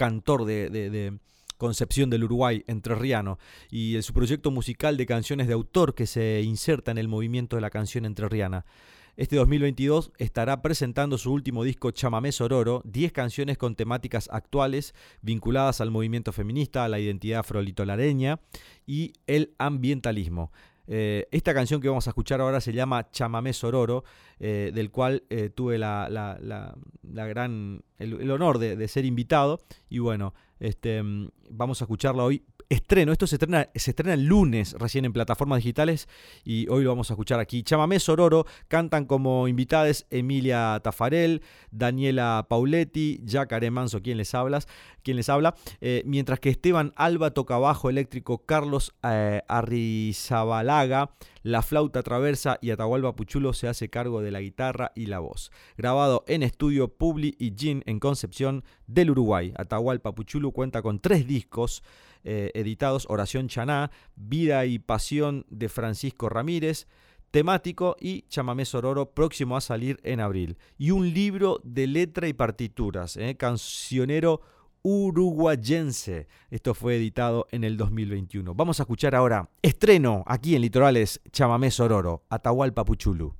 cantor 0.00 0.46
de, 0.46 1.18
Concepción 1.58 2.08
del 2.08 2.24
Uruguay, 2.24 2.64
entrerriano, 2.66 3.38
y 3.70 4.00
su 4.00 4.14
proyecto 4.14 4.50
musical 4.50 4.96
de 4.96 5.04
canciones 5.04 5.46
de 5.46 5.52
autor 5.52 5.94
que 5.94 6.06
se 6.06 6.40
inserta 6.40 6.90
en 6.90 6.96
el 6.96 7.06
movimiento 7.06 7.56
de 7.56 7.60
la 7.60 7.68
canción 7.68 8.06
entrerriana. 8.06 8.64
Este 9.18 9.36
2022 9.36 10.12
estará 10.16 10.62
presentando 10.62 11.18
su 11.18 11.30
último 11.30 11.64
disco 11.64 11.90
Chamamé 11.90 12.32
Sororo, 12.32 12.80
10 12.86 13.12
canciones 13.12 13.58
con 13.58 13.74
temáticas 13.74 14.30
actuales 14.32 14.94
vinculadas 15.20 15.82
al 15.82 15.90
movimiento 15.90 16.32
feminista, 16.32 16.86
a 16.86 16.88
la 16.88 16.98
identidad 16.98 17.40
afrolitolareña 17.40 18.40
y 18.86 19.12
el 19.26 19.52
ambientalismo. 19.58 20.50
Eh, 20.92 21.28
esta 21.30 21.54
canción 21.54 21.80
que 21.80 21.86
vamos 21.88 22.08
a 22.08 22.10
escuchar 22.10 22.40
ahora 22.40 22.60
se 22.60 22.72
llama 22.72 23.08
Chamamé 23.12 23.52
Sororo, 23.52 24.02
eh, 24.40 24.72
del 24.74 24.90
cual 24.90 25.22
eh, 25.30 25.48
tuve 25.48 25.78
la, 25.78 26.08
la- 26.10 26.36
la- 26.42 26.74
la 27.02 27.26
gran, 27.28 27.82
el, 27.98 28.28
honor 28.30 28.58
de, 28.58 28.74
de 28.74 28.88
ser 28.88 29.04
invitado. 29.04 29.60
Y 29.88 30.00
bueno, 30.00 30.34
este, 30.58 31.00
mm, 31.00 31.28
vamos 31.50 31.80
a 31.80 31.84
escucharla 31.84 32.24
hoy. 32.24 32.42
Estreno, 32.70 33.10
esto 33.10 33.26
se 33.26 33.34
estrena, 33.34 33.68
se 33.74 33.90
estrena 33.90 34.14
el 34.14 34.26
lunes 34.26 34.76
recién 34.78 35.04
en 35.04 35.12
plataformas 35.12 35.58
digitales 35.58 36.08
y 36.44 36.68
hoy 36.68 36.84
lo 36.84 36.90
vamos 36.90 37.10
a 37.10 37.14
escuchar 37.14 37.40
aquí. 37.40 37.64
Chamamé 37.64 37.98
Sororo 37.98 38.46
cantan 38.68 39.06
como 39.06 39.48
invitadas 39.48 40.06
Emilia 40.08 40.80
Tafarel, 40.80 41.42
Daniela 41.72 42.46
Pauletti, 42.48 43.24
Jacare 43.26 43.72
Manso, 43.72 44.02
quien 44.02 44.18
les 44.18 44.36
hablas, 44.36 44.68
quien 45.02 45.16
les 45.16 45.28
habla, 45.28 45.56
eh, 45.80 46.04
mientras 46.06 46.38
que 46.38 46.50
Esteban 46.50 46.92
Alba 46.94 47.32
toca 47.32 47.58
bajo 47.58 47.90
eléctrico, 47.90 48.46
Carlos 48.46 48.94
eh, 49.02 49.42
Arrizabalaga, 49.48 51.10
la 51.42 51.62
flauta 51.62 52.04
traversa 52.04 52.58
y 52.60 52.70
Atahualpa 52.70 53.16
Puchulo 53.16 53.52
se 53.52 53.66
hace 53.66 53.90
cargo 53.90 54.22
de 54.22 54.30
la 54.30 54.42
guitarra 54.42 54.92
y 54.94 55.06
la 55.06 55.18
voz. 55.18 55.50
Grabado 55.76 56.22
en 56.28 56.44
estudio 56.44 56.86
Publi 56.86 57.34
y 57.36 57.52
Gin 57.56 57.82
en 57.86 57.98
Concepción 57.98 58.62
del 58.86 59.10
Uruguay. 59.10 59.52
Atahualpa 59.56 60.14
Puchulo 60.14 60.52
cuenta 60.52 60.82
con 60.82 61.00
tres 61.00 61.26
discos 61.26 61.82
eh, 62.24 62.50
editados, 62.54 63.06
Oración 63.08 63.48
Chaná, 63.48 63.90
Vida 64.16 64.66
y 64.66 64.78
Pasión 64.78 65.46
de 65.48 65.68
Francisco 65.68 66.28
Ramírez, 66.28 66.86
temático 67.30 67.96
y 68.00 68.22
Chamamé 68.28 68.64
Sororo 68.64 69.10
próximo 69.10 69.56
a 69.56 69.60
salir 69.60 69.98
en 70.02 70.20
abril. 70.20 70.58
Y 70.78 70.90
un 70.90 71.12
libro 71.12 71.60
de 71.64 71.86
letra 71.86 72.28
y 72.28 72.32
partituras, 72.32 73.16
eh, 73.16 73.36
cancionero 73.36 74.40
uruguayense. 74.82 76.26
Esto 76.50 76.74
fue 76.74 76.96
editado 76.96 77.46
en 77.50 77.64
el 77.64 77.76
2021. 77.76 78.54
Vamos 78.54 78.80
a 78.80 78.84
escuchar 78.84 79.14
ahora 79.14 79.50
estreno 79.62 80.24
aquí 80.26 80.54
en 80.54 80.62
Litorales 80.62 81.20
Chamamé 81.32 81.70
Sororo, 81.70 82.24
Atahualpa 82.30 82.84
Puchulu. 82.84 83.34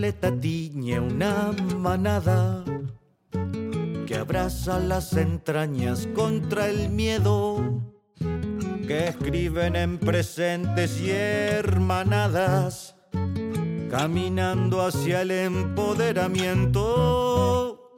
Violeta 0.00 0.32
tiñe 0.32 0.98
una 0.98 1.52
manada 1.76 2.64
que 4.06 4.16
abraza 4.16 4.78
las 4.78 5.12
entrañas 5.12 6.08
contra 6.14 6.70
el 6.70 6.88
miedo, 6.88 7.82
que 8.86 9.08
escriben 9.08 9.76
en 9.76 9.98
presentes 9.98 10.98
y 11.02 11.10
hermanadas, 11.10 12.94
caminando 13.90 14.80
hacia 14.80 15.20
el 15.20 15.32
empoderamiento. 15.32 17.92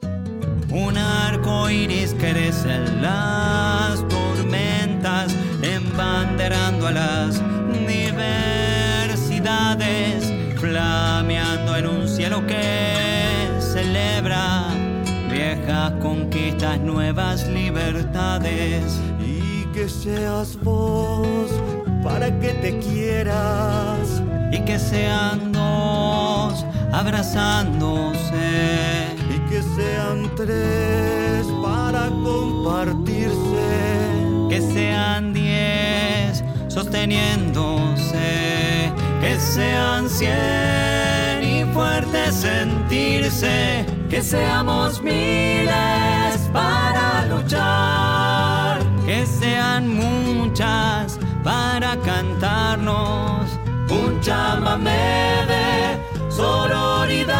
Un 0.71 0.97
arco 0.97 1.69
iris 1.69 2.13
crece 2.19 2.75
en 2.75 3.01
las 3.01 4.05
tormentas, 4.09 5.33
embanderando 5.61 6.87
a 6.87 6.91
las 6.91 7.41
viejas 15.63 15.93
conquistas, 16.01 16.79
nuevas 16.79 17.47
libertades. 17.47 18.99
Y 19.19 19.65
que 19.73 19.89
seas 19.89 20.57
vos 20.61 21.49
para 22.03 22.27
que 22.39 22.53
te 22.53 22.79
quieras. 22.79 24.21
Y 24.51 24.59
que 24.59 24.77
sean 24.77 25.51
dos 25.51 26.65
abrazándose. 26.91 29.07
Y 29.29 29.39
que 29.49 29.61
sean 29.61 30.29
tres 30.35 31.47
para 31.63 32.09
compartirse. 32.09 33.33
Que 34.49 34.61
sean 34.61 35.33
diez 35.33 36.43
sosteniéndose. 36.67 38.91
Que 39.21 39.39
sean 39.39 40.09
cien 40.09 41.43
y 41.43 41.63
fuertes 41.73 42.35
sentirse. 42.35 43.85
Que 44.13 44.21
seamos 44.21 45.01
miles 45.01 46.37
para 46.53 47.25
luchar, 47.25 48.79
Que 49.07 49.25
sean 49.25 49.89
muchas 49.89 51.19
para 51.43 51.97
cantarnos. 51.99 53.49
un 53.89 54.21
chamamé 54.21 55.47
de 55.47 55.97
sororidad. 56.29 57.33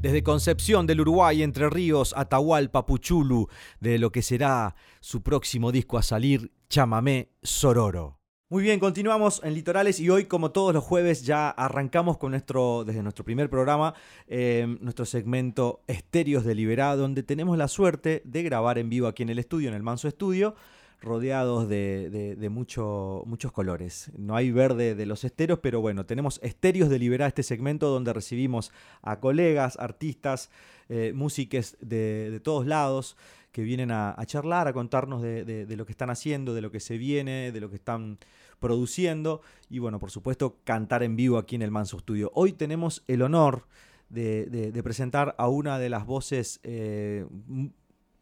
Desde 0.00 0.22
Concepción 0.22 0.86
del 0.86 1.00
Uruguay, 1.00 1.42
Entre 1.42 1.68
Ríos, 1.68 2.14
Atahualpa, 2.16 2.86
Puchulu, 2.86 3.48
de 3.80 3.98
lo 3.98 4.12
que 4.12 4.22
será 4.22 4.76
su 5.00 5.24
próximo 5.24 5.72
disco 5.72 5.98
a 5.98 6.04
salir, 6.04 6.52
Chamamé 6.68 7.32
Sororo. 7.42 8.19
Muy 8.52 8.64
bien, 8.64 8.80
continuamos 8.80 9.40
en 9.44 9.54
Litorales 9.54 10.00
y 10.00 10.10
hoy, 10.10 10.24
como 10.24 10.50
todos 10.50 10.74
los 10.74 10.82
jueves, 10.82 11.22
ya 11.24 11.50
arrancamos 11.50 12.18
con 12.18 12.32
nuestro, 12.32 12.82
desde 12.84 13.00
nuestro 13.00 13.24
primer 13.24 13.48
programa, 13.48 13.94
eh, 14.26 14.76
nuestro 14.80 15.04
segmento 15.04 15.82
Estéreos 15.86 16.44
de 16.44 16.56
Liberá, 16.56 16.96
donde 16.96 17.22
tenemos 17.22 17.56
la 17.56 17.68
suerte 17.68 18.22
de 18.24 18.42
grabar 18.42 18.78
en 18.78 18.90
vivo 18.90 19.06
aquí 19.06 19.22
en 19.22 19.28
el 19.28 19.38
estudio, 19.38 19.68
en 19.68 19.76
el 19.76 19.84
Manso 19.84 20.08
Estudio, 20.08 20.56
rodeados 21.00 21.68
de, 21.68 22.10
de- 22.10 22.34
de 22.34 22.48
mucho- 22.50 23.22
muchos 23.24 23.52
colores. 23.52 24.10
No 24.18 24.34
hay 24.34 24.50
verde 24.50 24.96
de 24.96 25.06
los 25.06 25.22
estéreos, 25.22 25.60
pero 25.62 25.80
bueno, 25.80 26.04
tenemos 26.04 26.40
Estéreos 26.42 26.88
de 26.90 26.98
Liberá, 26.98 27.28
este 27.28 27.44
segmento 27.44 27.88
donde 27.88 28.12
recibimos 28.12 28.72
a 29.00 29.20
colegas, 29.20 29.76
artistas, 29.78 30.50
eh, 30.88 31.12
músiques 31.14 31.76
de, 31.80 32.30
de 32.32 32.40
todos 32.40 32.66
lados 32.66 33.16
que 33.52 33.62
vienen 33.62 33.90
a, 33.90 34.16
charlar, 34.26 34.68
a 34.68 34.72
contarnos 34.72 35.22
de, 35.22 35.66
lo 35.76 35.86
que 35.86 35.92
están 35.92 36.10
haciendo, 36.10 36.54
de 36.54 36.62
lo 36.62 36.70
que 36.70 36.80
se 36.80 36.98
viene, 36.98 37.50
de 37.52 37.60
lo 37.60 37.68
que 37.68 37.76
están 37.76 38.18
produciendo 38.58 39.40
y 39.68 39.78
bueno, 39.78 39.98
por 39.98 40.10
supuesto, 40.10 40.58
cantar 40.64 41.02
en 41.02 41.16
vivo 41.16 41.38
aquí 41.38 41.56
en 41.56 41.62
el 41.62 41.70
Manso 41.70 41.98
Studio. 41.98 42.30
Hoy 42.34 42.52
tenemos 42.52 43.02
el 43.08 43.22
honor 43.22 43.66
de, 44.08 44.80
presentar 44.84 45.34
a 45.38 45.48
una 45.48 45.78
de 45.78 45.88
las 45.88 46.06
voces 46.06 46.60
eh, 46.62 47.26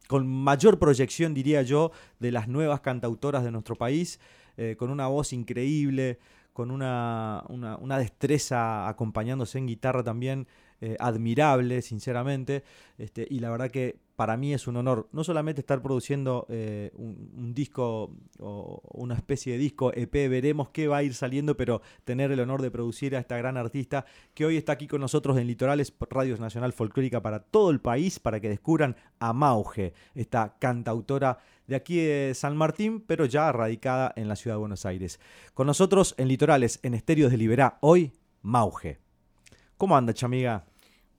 con 0.06 0.26
mayor 0.26 0.78
proyección, 0.78 1.34
diría 1.34 1.62
yo, 1.62 1.90
de 2.18 2.32
las 2.32 2.48
nuevas 2.48 2.80
cantautoras 2.80 3.44
de 3.44 3.50
nuestro 3.50 3.76
país, 3.76 4.20
eh, 4.56 4.76
con 4.78 4.90
una 4.90 5.06
voz 5.08 5.32
increíble, 5.32 6.18
con 6.54 6.70
una- 6.70 7.44
una 7.48 7.98
destreza 7.98 8.88
acompañándose 8.88 9.58
en 9.58 9.66
guitarra 9.66 10.02
también 10.02 10.48
eh, 10.80 10.96
admirable, 11.00 11.82
sinceramente. 11.82 12.62
Este, 12.98 13.26
y 13.28 13.40
la 13.40 13.50
verdad 13.50 13.70
que 13.70 13.98
para 14.14 14.36
mí 14.36 14.52
es 14.52 14.66
un 14.66 14.76
honor 14.76 15.08
no 15.12 15.22
solamente 15.22 15.60
estar 15.60 15.80
produciendo 15.80 16.44
eh, 16.48 16.90
un, 16.94 17.54
disco 17.54 18.12
o 18.40 18.80
una 18.94 19.14
especie 19.14 19.52
de 19.52 19.58
disco 19.60 19.92
EP, 19.94 20.12
veremos 20.12 20.70
qué 20.70 20.88
va 20.88 20.98
a 20.98 21.02
ir 21.04 21.14
saliendo, 21.14 21.56
pero 21.56 21.82
tener 22.04 22.32
el 22.32 22.40
honor 22.40 22.60
de 22.62 22.70
producir 22.70 23.14
a 23.14 23.20
esta 23.20 23.36
gran 23.38 23.56
artista 23.56 24.04
que 24.34 24.44
hoy 24.44 24.56
está 24.56 24.72
aquí 24.72 24.88
con 24.88 25.00
nosotros 25.00 25.38
en 25.38 25.46
Litorales, 25.46 25.94
Radio 26.10 26.36
Nacional 26.36 26.72
Folclórica 26.72 27.22
para 27.22 27.40
todo 27.40 27.70
el 27.70 27.80
país, 27.80 28.18
para 28.18 28.40
que 28.40 28.48
descubran 28.48 28.96
a 29.20 29.32
Mauge, 29.32 29.94
esta 30.14 30.56
cantautora 30.58 31.38
de 31.68 31.76
aquí 31.76 31.98
de 31.98 32.32
San 32.34 32.56
Martín, 32.56 33.00
pero 33.00 33.24
ya 33.24 33.52
radicada 33.52 34.12
en 34.16 34.26
la 34.26 34.36
ciudad 34.36 34.56
de 34.56 34.60
Buenos 34.60 34.84
Aires. 34.84 35.20
Con 35.54 35.66
nosotros 35.66 36.14
en 36.18 36.28
Litorales, 36.28 36.80
en 36.82 36.94
Estéreos 36.94 37.30
de 37.30 37.36
Liberá, 37.36 37.78
hoy 37.82 38.12
Mauge. 38.42 39.07
¿Cómo 39.78 39.96
anda, 39.96 40.12
chamiga? 40.12 40.64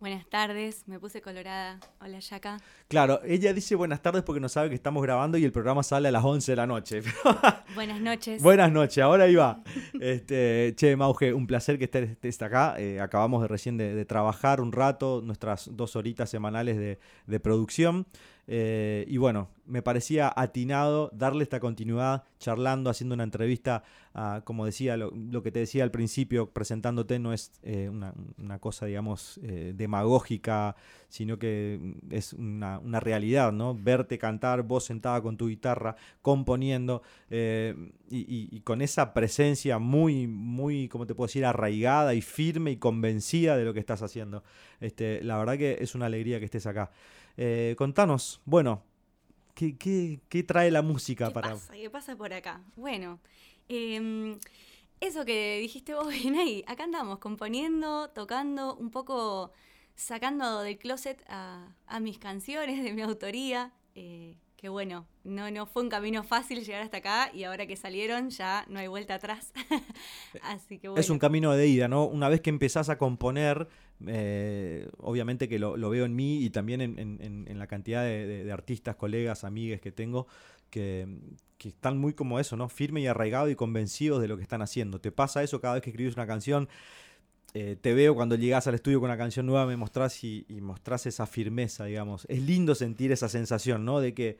Buenas 0.01 0.29
tardes, 0.29 0.85
me 0.85 0.99
puse 0.99 1.21
colorada. 1.21 1.79
Hola, 2.01 2.19
Yaka. 2.19 2.57
Claro, 2.89 3.21
ella 3.23 3.53
dice 3.53 3.73
buenas 3.75 4.01
tardes 4.01 4.21
porque 4.23 4.41
no 4.41 4.49
sabe 4.49 4.67
que 4.67 4.75
estamos 4.75 5.01
grabando 5.01 5.37
y 5.37 5.45
el 5.45 5.53
programa 5.53 5.81
sale 5.81 6.09
a 6.09 6.11
las 6.11 6.25
11 6.25 6.51
de 6.51 6.55
la 6.57 6.67
noche. 6.67 7.01
Buenas 7.75 8.01
noches. 8.01 8.43
Buenas 8.43 8.69
noches, 8.69 9.01
ahora 9.01 9.29
iba. 9.29 9.63
Este, 10.01 10.73
che, 10.75 10.97
Mauge, 10.97 11.33
un 11.33 11.47
placer 11.47 11.77
que 11.77 11.85
estés, 11.85 12.09
estés 12.09 12.41
acá. 12.41 12.75
Eh, 12.77 12.99
acabamos 12.99 13.41
de 13.43 13.47
recién 13.47 13.77
de, 13.77 13.95
de 13.95 14.05
trabajar 14.05 14.59
un 14.59 14.73
rato, 14.73 15.21
nuestras 15.23 15.69
dos 15.73 15.95
horitas 15.95 16.29
semanales 16.29 16.77
de, 16.77 16.99
de 17.27 17.39
producción. 17.39 18.07
Eh, 18.51 19.05
y 19.07 19.17
bueno, 19.17 19.47
me 19.67 19.83
parecía 19.83 20.33
atinado 20.35 21.11
darle 21.13 21.43
esta 21.43 21.59
continuidad, 21.59 22.23
charlando, 22.39 22.89
haciendo 22.89 23.13
una 23.13 23.23
entrevista, 23.23 23.83
a, 24.15 24.41
como 24.43 24.65
decía, 24.65 24.97
lo, 24.97 25.43
que 25.43 25.51
te 25.51 25.59
decía 25.59 25.83
al 25.83 25.91
principio, 25.91 26.49
presentándote 26.49 27.19
no 27.19 27.31
es 27.31 27.51
eh, 27.61 27.89
una, 27.89 28.57
cosa, 28.57 28.87
digamos, 28.87 29.39
eh, 29.43 29.73
demagógica, 29.75 30.75
sino 31.09 31.37
que 31.37 31.93
es 32.09 32.33
una, 32.33 32.79
realidad, 32.99 33.51
¿no? 33.51 33.75
Verte 33.75 34.17
cantar, 34.17 34.63
vos 34.63 34.83
sentada 34.83 35.21
con 35.21 35.37
tu 35.37 35.47
guitarra, 35.47 35.95
componiendo, 36.23 37.03
y, 38.09 38.61
con 38.61 38.81
esa 38.81 39.13
presencia 39.13 39.77
muy, 39.77 40.25
muy, 40.25 40.87
¿cómo 40.87 41.05
te 41.05 41.13
puedo 41.13 41.27
decir?, 41.27 41.45
arraigada 41.45 42.15
y 42.15 42.23
firme 42.23 42.71
y 42.71 42.77
convencida 42.77 43.57
de 43.57 43.65
lo 43.65 43.75
que 43.75 43.79
estás 43.79 44.01
haciendo. 44.01 44.43
Este, 44.79 45.23
la 45.23 45.37
verdad 45.37 45.55
que 45.59 45.77
es 45.81 45.93
una 45.93 46.07
alegría 46.07 46.39
que 46.39 46.45
estés 46.45 46.65
acá. 46.65 46.89
Eh, 47.41 47.73
contanos, 47.77 48.41
bueno, 48.43 48.83
¿qué, 49.55 49.77
qué, 49.77 50.43
trae 50.43 50.69
la 50.71 50.81
música 50.81 51.27
¿Qué 51.27 51.33
para...? 51.33 51.51
Pasa? 51.51 51.71
¿Qué 51.71 51.89
pasa 51.89 52.17
por 52.17 52.33
acá? 52.33 52.61
Bueno, 52.75 53.21
em, 53.69 54.37
eso 54.99 55.23
que 55.23 55.57
dijiste 55.61 55.93
vos 55.93 56.09
bien 56.21 56.35
ahí, 56.35 56.65
acá 56.67 56.83
andamos 56.83 57.19
componiendo, 57.19 58.09
tocando, 58.09 58.75
un 58.75 58.91
poco 58.91 59.53
sacando 59.95 60.59
del 60.63 60.77
closet 60.77 61.23
a, 61.29 61.73
mis 62.01 62.19
canciones 62.19 62.83
de 62.83 62.91
mi 62.91 63.03
autoría. 63.03 63.71
Eh, 63.95 64.35
que 64.57 64.67
bueno, 64.67 65.07
no, 65.23 65.49
no 65.49 65.65
fue 65.65 65.83
un 65.83 65.89
camino 65.89 66.25
fácil 66.25 66.65
llegar 66.65 66.81
hasta 66.81 66.97
acá 66.97 67.31
y 67.33 67.45
ahora 67.45 67.65
que 67.65 67.77
salieron 67.77 68.29
ya 68.31 68.65
no 68.67 68.79
hay 68.79 68.87
vuelta 68.87 69.15
atrás. 69.15 69.53
Así 70.43 70.77
que 70.77 70.89
bueno. 70.89 70.99
Es 70.99 71.09
un 71.09 71.19
camino 71.19 71.53
de 71.53 71.65
ida, 71.67 71.87
¿no? 71.87 72.05
Una 72.05 72.27
vez 72.27 72.41
que 72.41 72.49
empezás 72.49 72.89
a 72.89 72.97
componer, 72.97 73.69
eh, 74.07 74.89
obviamente 74.97 75.49
que 75.49 75.59
lo, 75.59 75.89
veo 75.89 76.05
en 76.05 76.15
mí 76.15 76.43
y 76.43 76.49
también 76.49 76.81
en, 76.81 77.59
la 77.59 77.67
cantidad 77.67 78.03
de, 78.03 78.49
artistas, 78.51 78.95
colegas, 78.95 79.43
amigues 79.43 79.81
que 79.81 79.91
tengo, 79.91 80.27
que, 80.69 81.07
están 81.59 81.97
muy 81.97 82.13
como 82.13 82.39
eso, 82.39 82.55
¿no? 82.55 82.69
Firme 82.69 83.01
y 83.01 83.07
arraigado 83.07 83.49
y 83.49 83.55
convencidos 83.55 84.21
de 84.21 84.27
lo 84.27 84.37
que 84.37 84.43
están 84.43 84.61
haciendo. 84.61 85.01
¿Te 85.01 85.11
pasa 85.11 85.43
eso 85.43 85.59
cada 85.59 85.75
vez 85.75 85.83
que 85.83 85.89
escribes 85.89 86.15
una 86.15 86.27
canción? 86.27 86.69
Eh, 87.53 87.75
te 87.81 87.93
veo 87.93 88.15
cuando 88.15 88.35
llegas 88.35 88.67
al 88.67 88.75
estudio 88.75 88.99
con 88.99 89.09
una 89.09 89.17
canción 89.17 89.45
nueva, 89.45 89.65
me 89.65 89.75
mostrás 89.75 90.23
y, 90.23 90.45
mostrás 90.61 91.05
esa 91.05 91.25
firmeza, 91.25 91.85
digamos. 91.85 92.25
Es 92.29 92.41
lindo 92.41 92.75
sentir 92.75 93.11
esa 93.11 93.27
sensación, 93.27 93.83
¿no? 93.85 93.99
De 93.99 94.13
que 94.13 94.37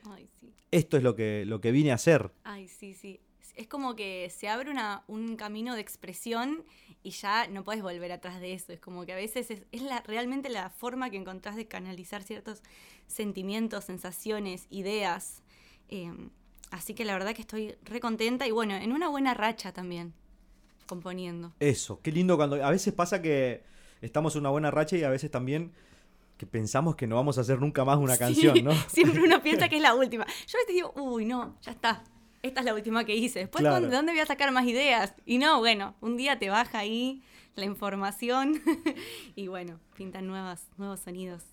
esto 0.71 0.95
es 0.95 1.03
lo 1.03 1.15
que, 1.15 1.43
lo 1.45 1.59
que 1.59 1.71
vine 1.71 1.91
a 1.91 1.95
hacer. 1.95 2.31
Ay, 2.43 2.67
sí, 2.67 2.93
sí. 2.93 3.19
Es 3.59 3.67
como 3.67 3.93
que 3.93 4.29
se 4.29 4.47
abre 4.47 4.71
una, 4.71 5.03
un 5.07 5.35
camino 5.35 5.75
de 5.75 5.81
expresión 5.81 6.63
y 7.03 7.09
ya 7.09 7.45
no 7.49 7.65
puedes 7.65 7.81
volver 7.81 8.09
atrás 8.13 8.39
de 8.39 8.53
eso. 8.53 8.71
Es 8.71 8.79
como 8.79 9.05
que 9.05 9.11
a 9.11 9.17
veces 9.17 9.51
es, 9.51 9.81
la, 9.81 9.99
realmente 10.07 10.47
la 10.47 10.69
forma 10.69 11.09
que 11.09 11.17
encontrás 11.17 11.57
de 11.57 11.67
canalizar 11.67 12.23
ciertos 12.23 12.63
sentimientos, 13.07 13.83
sensaciones, 13.83 14.65
ideas. 14.69 15.43
Em, 15.89 16.29
así 16.71 16.93
que 16.93 17.03
la 17.03 17.11
verdad 17.11 17.35
que 17.35 17.41
estoy 17.41 17.75
re 17.83 17.99
contenta 17.99 18.47
y 18.47 18.51
bueno, 18.51 18.75
en 18.75 18.93
una 18.93 19.09
buena 19.09 19.33
racha 19.33 19.73
también 19.73 20.13
componiendo. 20.87 21.51
Eso, 21.59 21.99
qué 22.01 22.13
lindo 22.13 22.37
cuando 22.37 22.63
a 22.63 22.71
veces 22.71 22.93
pasa 22.93 23.21
que 23.21 23.65
estamos 23.99 24.35
en 24.35 24.39
una 24.39 24.51
buena 24.51 24.71
racha 24.71 24.95
y 24.95 25.03
a 25.03 25.09
veces 25.09 25.31
también 25.31 25.73
que 26.37 26.45
pensamos 26.45 26.95
que 26.95 27.07
no 27.07 27.17
vamos 27.17 27.37
a 27.37 27.41
hacer 27.41 27.59
nunca 27.59 27.83
más 27.83 27.97
una 27.97 28.17
canción, 28.17 28.63
¿no? 28.63 28.71
Siempre 28.87 29.21
uno 29.21 29.43
piensa 29.43 29.67
que 29.67 29.75
es 29.75 29.81
la 29.81 29.95
última. 29.95 30.25
Yo 30.25 30.57
a 30.57 30.61
veces 30.61 30.73
digo, 30.73 30.93
uy, 30.95 31.25
no, 31.25 31.57
ya 31.61 31.73
está. 31.73 32.05
Esta 32.41 32.61
es 32.61 32.65
la 32.65 32.73
última 32.73 33.03
que 33.03 33.15
hice. 33.15 33.39
Después, 33.39 33.63
¿de 33.63 33.69
dónde 33.69 34.11
voy 34.11 34.21
a 34.21 34.25
sacar 34.25 34.51
más 34.51 34.65
ideas? 34.65 35.13
Y 35.25 35.37
no, 35.37 35.59
bueno, 35.59 35.95
un 36.01 36.17
día 36.17 36.39
te 36.39 36.49
baja 36.49 36.79
ahí 36.79 37.21
la 37.55 37.65
información 37.65 38.61
y 39.35 39.47
bueno, 39.47 39.79
pintan 39.97 40.27
nuevas, 40.27 40.67
nuevos 40.77 41.01
sonidos. 41.01 41.43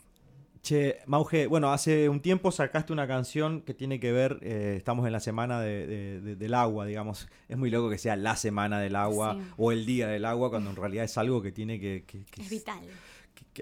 Che, 0.62 0.98
Mauge, 1.06 1.46
bueno, 1.46 1.72
hace 1.72 2.08
un 2.08 2.18
tiempo 2.18 2.50
sacaste 2.50 2.92
una 2.92 3.06
canción 3.06 3.60
que 3.60 3.72
tiene 3.72 4.00
que 4.00 4.10
ver, 4.10 4.40
eh, 4.42 4.74
estamos 4.76 5.06
en 5.06 5.12
la 5.12 5.20
semana 5.20 5.60
del 5.60 6.54
agua, 6.54 6.86
digamos. 6.86 7.28
Es 7.48 7.56
muy 7.56 7.70
loco 7.70 7.88
que 7.88 7.98
sea 7.98 8.16
la 8.16 8.34
semana 8.34 8.80
del 8.80 8.96
agua 8.96 9.38
o 9.56 9.70
el 9.70 9.86
día 9.86 10.08
del 10.08 10.24
agua, 10.24 10.50
cuando 10.50 10.70
en 10.70 10.76
realidad 10.76 11.04
es 11.04 11.16
algo 11.18 11.40
que 11.40 11.52
tiene 11.52 11.78
que... 11.78 12.04
es 12.36 12.50
vital. 12.50 12.80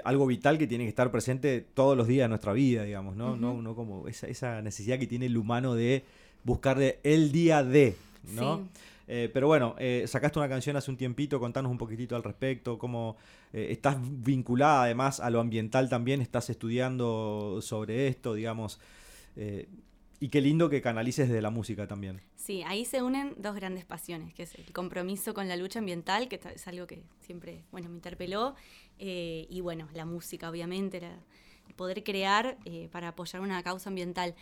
algo 0.03 0.27
vital 0.27 0.57
que 0.57 0.67
tiene 0.67 0.85
que 0.85 0.89
estar 0.89 1.11
presente 1.11 1.61
todos 1.61 1.95
los 1.95 2.07
días 2.07 2.25
de 2.25 2.29
nuestra 2.31 2.55
vida, 2.55 2.85
digamos, 2.85 3.17
¿no? 3.17 3.37
no, 3.37 3.75
como 3.75 4.09
esa, 4.09 4.27
esa, 4.27 4.63
necesidad 4.63 4.99
que 4.99 5.07
tiene 5.07 5.27
el 5.27 5.37
humano 5.37 5.75
de 5.75 6.05
buscar 6.45 6.81
el 7.03 7.33
día 7.33 7.65
de, 7.65 7.97
¿no? 8.35 8.69
Eh, 9.07 9.31
pero 9.33 9.47
bueno, 9.47 9.75
eh, 9.79 10.05
sacaste 10.07 10.39
una 10.39 10.49
canción 10.49 10.77
hace 10.77 10.91
un 10.91 10.97
tiempito, 10.97 11.39
contanos 11.39 11.71
un 11.71 11.79
poquitito 11.79 12.17
al 12.17 12.23
respecto, 12.23 12.79
cómo 12.79 13.17
eh, 13.53 13.69
estás 13.71 13.97
vinculada 14.01 14.85
además 14.85 15.21
a 15.21 15.29
lo 15.31 15.41
ambiental 15.41 15.89
también, 15.89 16.21
estás 16.21 16.49
estudiando 16.49 17.59
sobre 17.61 18.09
esto, 18.09 18.35
digamos, 18.35 18.81
y 20.21 20.29
qué 20.29 20.41
lindo 20.41 20.71
que 20.71 20.81
canalices 20.81 21.29
de 21.29 21.43
la 21.43 21.51
música 21.51 21.87
también. 21.87 22.21
Sí, 22.37 22.63
ahí 22.67 22.85
se 22.85 23.03
unen 23.03 23.35
dos 23.37 23.55
grandes 23.57 23.85
pasiones, 23.85 24.33
que 24.33 24.45
es 24.45 24.55
el 24.55 24.73
compromiso 24.73 25.35
con 25.35 25.49
la 25.49 25.57
lucha 25.57 25.81
ambiental, 25.81 26.29
que 26.29 26.41
es 26.55 26.69
algo 26.69 26.87
que 26.87 27.03
siempre, 27.21 27.65
bueno, 27.73 27.89
me 27.89 27.97
interpeló, 27.97 28.55
y 28.99 29.61
bueno, 29.61 29.89
la 29.93 30.07
música, 30.07 30.49
obviamente, 30.49 31.03
poder 31.77 32.05
crear 32.05 32.57
para 32.93 33.09
apoyar 33.09 33.43
una 33.43 33.63
causa 33.63 33.91
ambiental. 33.91 34.35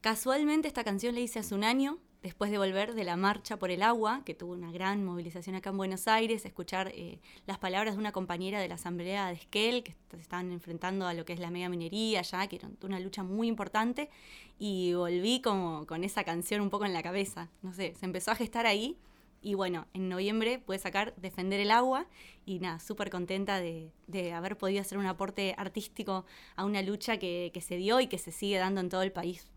Casualmente 0.00 0.68
esta 0.68 0.84
canción 0.84 1.14
la 1.14 1.20
hice 1.20 1.40
hace 1.40 1.54
un 1.54 1.64
año, 1.64 1.98
después 2.22 2.50
de 2.50 2.58
volver 2.58 2.94
de 2.94 3.04
la 3.04 3.16
marcha 3.16 3.58
por 3.58 3.70
el 3.70 3.82
agua, 3.82 4.22
que 4.24 4.34
tuvo 4.34 4.52
una 4.52 4.70
gran 4.70 5.04
movilización 5.04 5.56
acá 5.56 5.70
en 5.70 5.78
Buenos 5.78 6.06
Aires, 6.06 6.44
escuchar 6.44 6.92
eh, 6.94 7.20
las 7.46 7.58
palabras 7.58 7.94
de 7.94 8.00
una 8.00 8.12
compañera 8.12 8.60
de 8.60 8.68
la 8.68 8.74
asamblea 8.74 9.28
de 9.28 9.34
Esquel, 9.34 9.82
que 9.82 9.96
se 10.10 10.20
estaban 10.20 10.52
enfrentando 10.52 11.06
a 11.06 11.14
lo 11.14 11.24
que 11.24 11.32
es 11.32 11.40
la 11.40 11.50
mega 11.50 11.68
minería 11.68 12.22
ya, 12.22 12.46
que 12.46 12.56
era 12.56 12.68
una 12.82 13.00
lucha 13.00 13.22
muy 13.22 13.48
importante, 13.48 14.10
y 14.58 14.94
volví 14.94 15.40
como 15.40 15.86
con 15.86 16.04
esa 16.04 16.24
canción 16.24 16.60
un 16.60 16.70
poco 16.70 16.84
en 16.84 16.92
la 16.92 17.02
cabeza, 17.02 17.48
no 17.62 17.72
sé, 17.72 17.94
se 17.94 18.06
empezó 18.06 18.30
a 18.30 18.36
gestar 18.36 18.66
ahí, 18.66 18.98
y 19.42 19.54
bueno, 19.54 19.86
en 19.92 20.08
noviembre 20.08 20.58
pude 20.58 20.78
sacar 20.78 21.14
Defender 21.16 21.60
el 21.60 21.70
agua, 21.70 22.06
y 22.44 22.58
nada, 22.58 22.80
súper 22.80 23.10
contenta 23.10 23.60
de, 23.60 23.92
haber 24.34 24.56
podido 24.56 24.80
hacer 24.80 24.98
un 24.98 25.06
aporte 25.06 25.54
artístico 25.56 26.24
a 26.54 26.64
una 26.64 26.82
lucha 26.82 27.18
que 27.18 27.62
se 27.64 27.76
dio 27.76 28.00
y 28.00 28.08
que 28.08 28.18
se 28.18 28.30
sigue 28.30 28.58
dando 28.58 28.80
en 28.80 28.88
todo 28.88 29.02
el 29.02 29.12
país. 29.12 29.50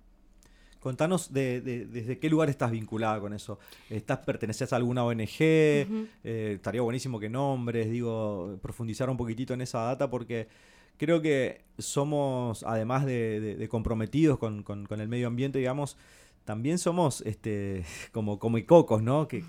Contanos 0.80 1.34
de, 1.34 1.60
desde 1.62 2.20
qué 2.20 2.30
lugar 2.30 2.50
estás 2.50 2.72
vinculada 2.72 3.20
con 3.20 3.34
eso. 3.34 3.60
¿Estás 3.90 4.20
perteneces 4.20 4.72
a 4.72 4.78
alguna 4.78 5.04
ONG? 5.04 5.26
Eh, 5.40 5.86
estaría 6.24 6.82
buenísimo 6.82 7.20
que 7.20 7.30
nombres, 7.30 7.92
digo, 7.92 8.58
profundizar 8.62 9.10
un 9.10 9.18
poquitito 9.18 9.54
en 9.54 9.62
esa 9.62 9.80
data 9.80 10.10
porque 10.10 10.48
creo 10.98 11.22
que 11.22 11.64
somos, 11.78 12.64
además 12.64 13.06
de, 13.06 13.68
comprometidos 13.70 14.40
con, 14.40 14.64
el 14.90 15.08
medio 15.10 15.28
ambiente, 15.28 15.60
digamos, 15.60 15.98
también 16.46 16.78
somos 16.78 17.22
este, 17.22 17.84
como, 18.14 18.40
como 18.40 18.58
cocos, 18.66 19.04
¿no? 19.04 19.28
Que 19.28 19.44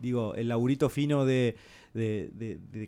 digo, 0.00 0.34
el 0.34 0.48
laburito 0.48 0.90
fino 0.90 1.24
de, 1.24 1.56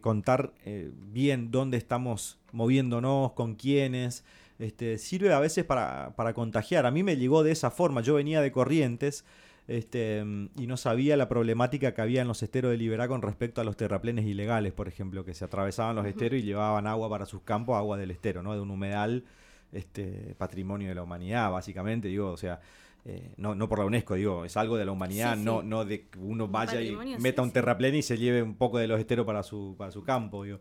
contar 0.02 0.52
eh, 0.64 0.90
bien 1.12 1.50
dónde 1.50 1.78
estamos 1.78 2.38
moviéndonos, 2.52 3.32
con 3.32 3.54
quiénes. 3.54 4.24
Este, 4.60 4.98
sirve 4.98 5.32
a 5.32 5.40
veces 5.40 5.64
para, 5.64 6.12
contagiar. 6.34 6.84
A 6.84 6.90
mí 6.90 7.02
me 7.02 7.16
llegó 7.16 7.42
de 7.42 7.50
esa 7.50 7.70
forma. 7.70 8.02
Yo 8.02 8.14
venía 8.14 8.42
de 8.42 8.52
Corrientes 8.52 9.24
este, 9.68 10.22
y 10.56 10.66
no 10.66 10.76
sabía 10.76 11.16
la 11.16 11.28
problemática 11.28 11.94
que 11.94 12.02
había 12.02 12.20
en 12.20 12.28
los 12.28 12.42
esteros 12.42 12.70
de 12.70 12.76
Liberá 12.76 13.08
con 13.08 13.22
respecto 13.22 13.62
a 13.62 13.64
los 13.64 13.78
terraplenes 13.78 14.26
ilegales, 14.26 14.74
por 14.74 14.86
ejemplo, 14.86 15.24
que 15.24 15.32
se 15.32 15.46
atravesaban 15.46 15.96
los 15.96 16.06
esteros 16.06 16.40
y 16.40 16.42
llevaban 16.42 16.86
agua 16.86 17.08
para 17.08 17.24
sus 17.24 17.40
campos, 17.40 17.76
agua 17.76 17.96
del 17.96 18.10
estero, 18.10 18.42
¿no? 18.42 18.52
De 18.52 18.60
un 18.60 18.70
humedal, 18.70 19.24
este, 19.72 20.34
patrimonio 20.36 20.90
de 20.90 20.94
la 20.94 21.02
humanidad, 21.04 21.50
básicamente, 21.50 22.08
digo, 22.08 22.30
o 22.30 22.36
sea. 22.36 22.60
Eh, 23.06 23.30
no, 23.38 23.54
no 23.54 23.66
por 23.66 23.78
la 23.78 23.86
UNESCO, 23.86 24.14
digo, 24.16 24.44
es 24.44 24.58
algo 24.58 24.76
de 24.76 24.84
la 24.84 24.92
humanidad, 24.92 25.34
No, 25.34 25.62
no 25.62 25.86
de 25.86 26.06
que 26.08 26.18
uno 26.18 26.48
vaya 26.48 26.82
y 26.82 26.94
meta 27.18 27.40
un 27.40 27.50
terraplén 27.50 27.94
y 27.94 28.02
se 28.02 28.18
lleve 28.18 28.42
un 28.42 28.56
poco 28.56 28.76
de 28.76 28.86
los 28.86 29.00
esteros 29.00 29.24
para 29.24 29.42
su, 29.42 29.74
para 29.78 29.90
su 29.90 30.04
campo. 30.04 30.44
Digo. 30.44 30.60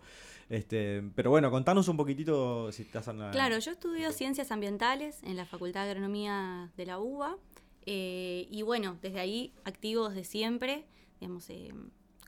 Este, 0.50 1.04
pero 1.14 1.30
bueno, 1.30 1.52
contanos 1.52 1.88
un 1.88 1.98
poquitito 1.98 2.72
si 2.72 2.82
estás 2.82 3.08
en 3.08 3.20
la... 3.20 3.32
Claro, 3.32 3.60
yo 3.60 3.72
estudio 3.72 4.12
ciencias 4.12 4.52
ambientales 4.52 5.22
en 5.24 5.38
la 5.38 5.46
Facultad 5.46 5.86
de 5.86 5.92
Agronomía 5.92 6.72
de 6.76 6.86
la 6.88 7.00
UBA. 7.00 7.38
Eh, 7.86 8.48
y 8.50 8.64
bueno, 8.64 8.98
desde 9.02 9.20
ahí 9.20 9.54
activos 9.64 10.16
de 10.16 10.24
siempre, 10.24 10.86
digamos, 11.20 11.50
eh, 11.50 11.74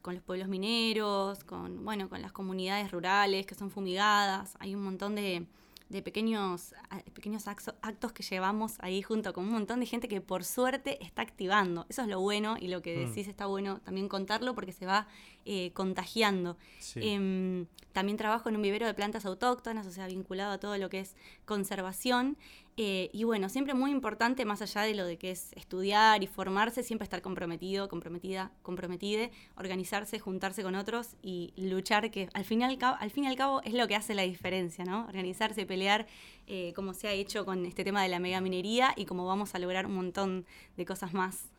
con 0.04 0.14
los 0.14 0.24
pueblos 0.24 0.48
mineros, 0.48 1.44
con, 1.44 1.84
bueno, 1.84 2.10
con 2.10 2.22
las 2.22 2.32
comunidades 2.32 2.92
rurales 2.92 3.46
que 3.48 3.56
son 3.56 3.72
fumigadas. 3.72 4.56
Hay 4.60 4.76
un 4.76 4.84
montón 4.84 5.16
de, 5.16 5.48
de 5.92 6.02
pequeños, 6.02 6.74
pequeños 7.14 7.48
actos 7.48 8.14
que 8.14 8.24
llevamos 8.24 8.76
ahí 8.80 9.02
junto 9.02 9.34
con 9.34 9.44
un 9.44 9.52
montón 9.52 9.82
de 9.82 9.86
gente 9.86 10.08
que 10.08 10.22
por 10.22 10.46
suerte 10.46 11.04
está 11.04 11.22
activando. 11.22 11.86
Eso 11.90 12.04
es 12.04 12.08
lo 12.08 12.22
bueno 12.22 12.56
y 12.60 12.70
lo 12.70 12.82
que 12.82 12.96
mm. 12.96 13.10
decís 13.10 13.28
está 13.28 13.46
bueno 13.46 13.82
también 13.82 14.08
contarlo 14.08 14.56
porque 14.56 14.72
se 14.72 14.86
va 14.86 15.08
eh, 15.46 15.72
contagiando. 15.74 16.58
Em, 16.96 17.66
también 17.92 18.18
trabajo 18.18 18.48
en 18.48 18.56
un 18.56 18.62
vivero 18.62 18.86
de 18.86 18.94
plantas 18.94 19.26
autóctonas, 19.26 19.86
o 19.86 19.92
sea, 19.92 20.08
vinculado 20.08 20.54
a 20.54 20.60
todo 20.60 20.78
lo 20.78 20.90
que 20.90 21.02
es 21.02 21.16
conservación. 21.46 22.38
Eh, 22.84 23.12
y 23.14 23.26
bueno, 23.26 23.48
siempre 23.48 23.76
muy 23.76 23.92
importante, 23.92 24.44
más 24.44 24.60
allá 24.64 24.82
de 24.82 24.96
lo 24.96 25.06
de 25.06 25.20
que 25.20 25.30
es 25.30 25.54
estudiar 25.54 26.24
y 26.24 26.26
formarse, 26.26 26.82
siempre 26.82 27.04
estar 27.04 27.22
comprometido, 27.22 27.88
comprometida, 27.88 28.52
comprometide, 28.64 29.30
organizarse, 29.56 30.18
juntarse 30.18 30.64
con 30.64 30.74
otros 30.74 31.16
y 31.22 31.54
luchar, 31.58 32.10
que 32.10 32.28
al 32.34 32.44
fin 32.44 32.62
y 32.62 32.64
al 32.64 32.80
cabo, 32.80 32.98
fin 33.12 33.28
al 33.28 33.36
cabo 33.36 33.62
es 33.66 33.76
lo 33.76 33.88
que 33.88 33.96
hace 33.96 34.16
la 34.16 34.24
diferencia, 34.24 34.84
¿no? 34.84 35.06
Organizarse, 35.06 35.64
pelear, 35.68 36.08
eh, 36.48 36.74
como 36.76 36.96
se 36.96 37.08
ha 37.08 37.12
hecho 37.12 37.46
con 37.46 37.68
este 37.68 37.84
tema 37.84 38.02
de 38.02 38.10
la 38.10 38.18
mega 38.18 38.42
minería 38.42 38.94
y 38.96 39.06
como 39.06 39.28
vamos 39.28 39.54
a 39.54 39.60
lograr 39.60 39.86
un 39.86 39.94
montón 39.94 40.48
de 40.76 40.84
cosas 40.84 41.14
más. 41.14 41.52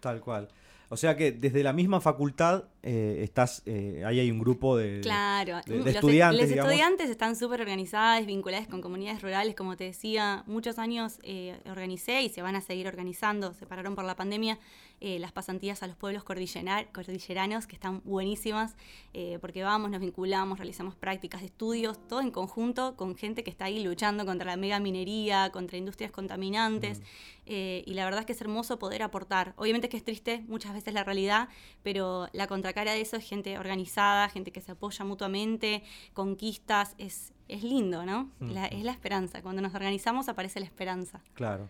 Tal 0.00 0.20
cual. 0.20 0.50
O 0.90 0.96
sea 0.96 1.16
que 1.16 1.32
desde 1.32 1.62
la 1.62 1.72
misma 1.74 2.00
facultad 2.00 2.64
eh, 2.82 3.20
estás, 3.22 3.62
eh, 3.66 4.02
ahí 4.06 4.20
hay 4.20 4.30
un 4.30 4.38
grupo 4.38 4.76
de, 4.76 5.00
claro. 5.02 5.60
de- 5.66 5.72
de 5.72 5.78
Los- 5.80 5.86
estudiantes. 5.94 6.40
Los 6.40 6.48
digamos. 6.48 6.72
estudiantes 6.72 7.10
están 7.10 7.36
súper 7.36 7.60
organizados, 7.60 8.24
vinculados 8.26 8.68
con 8.68 8.80
comunidades 8.80 9.20
rurales, 9.20 9.54
como 9.54 9.76
te 9.76 9.84
decía, 9.84 10.44
muchos 10.46 10.78
años 10.78 11.18
eh, 11.24 11.58
organicé 11.68 12.22
y 12.22 12.30
se 12.30 12.40
van 12.40 12.56
a 12.56 12.62
seguir 12.62 12.86
organizando, 12.88 13.52
se 13.52 13.66
pararon 13.66 13.94
por 13.94 14.04
la 14.04 14.16
pandemia, 14.16 14.58
eh, 15.00 15.18
las 15.18 15.32
pasantías 15.32 15.82
a 15.82 15.86
los 15.86 15.96
pueblos 15.96 16.24
cordilleranos, 16.24 17.66
que 17.66 17.74
están 17.76 18.02
buenísimas, 18.04 18.76
eh, 19.14 19.38
porque 19.40 19.62
vamos, 19.62 19.90
nos 19.90 20.00
vinculamos, 20.00 20.58
realizamos 20.58 20.94
prácticas 20.94 21.40
de 21.40 21.46
estudios, 21.46 21.98
todo 22.08 22.20
en 22.20 22.30
conjunto 22.30 22.96
con 22.96 23.16
gente 23.16 23.44
que 23.44 23.50
está 23.50 23.66
ahí 23.66 23.82
luchando 23.82 24.26
contra 24.26 24.50
la 24.50 24.56
mega 24.56 24.80
minería, 24.80 25.50
contra 25.52 25.76
industrias 25.78 26.10
contaminantes, 26.10 27.00
eh, 27.46 27.82
y 27.86 27.94
la 27.94 28.04
verdad 28.04 28.20
es 28.20 28.26
que 28.26 28.32
es 28.32 28.40
hermoso 28.40 28.78
poder 28.78 29.02
aportar. 29.02 29.54
Obviamente 29.56 29.88
que 29.88 29.96
es 29.96 30.04
triste 30.04 30.44
muchas 30.48 30.72
veces 30.74 30.92
la 30.94 31.04
realidad, 31.04 31.48
pero 31.82 32.28
la 32.32 32.46
contracara 32.46 32.92
de 32.92 33.00
eso 33.00 33.16
es 33.16 33.24
gente 33.28 33.58
organizada, 33.58 34.28
gente 34.28 34.50
que 34.52 34.60
se 34.60 34.72
apoya 34.72 35.04
mutuamente, 35.04 35.82
conquistas, 36.12 36.94
es, 36.98 37.32
es 37.48 37.62
lindo, 37.62 38.04
¿no? 38.04 38.30
La- 38.40 38.66
es 38.66 38.82
la 38.84 38.92
esperanza. 38.92 39.40
Cuando 39.42 39.62
nos 39.62 39.74
organizamos 39.74 40.28
aparece 40.28 40.60
la 40.60 40.66
esperanza. 40.66 41.20
Claro. 41.34 41.68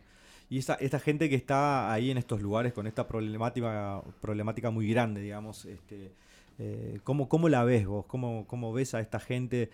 Y 0.50 0.58
esta, 0.58 0.74
esta 0.74 0.98
gente 0.98 1.28
que 1.28 1.34
está 1.36 1.92
ahí 1.92 2.10
en 2.10 2.18
estos 2.18 2.40
lugares 2.40 2.72
con 2.72 2.86
esta 2.86 3.06
problemática, 3.06 4.02
problemática 4.20 4.70
muy 4.70 4.88
grande, 4.88 5.20
digamos, 5.20 5.64
este, 5.66 6.10
eh, 6.58 7.00
¿cómo, 7.04 7.28
cómo 7.28 7.48
la 7.48 7.64
ves 7.64 7.86
vos? 7.86 8.06
¿Cómo, 8.06 8.46
cómo 8.46 8.72
ves 8.72 8.94
a 8.94 9.00
esta 9.00 9.20
gente? 9.20 9.70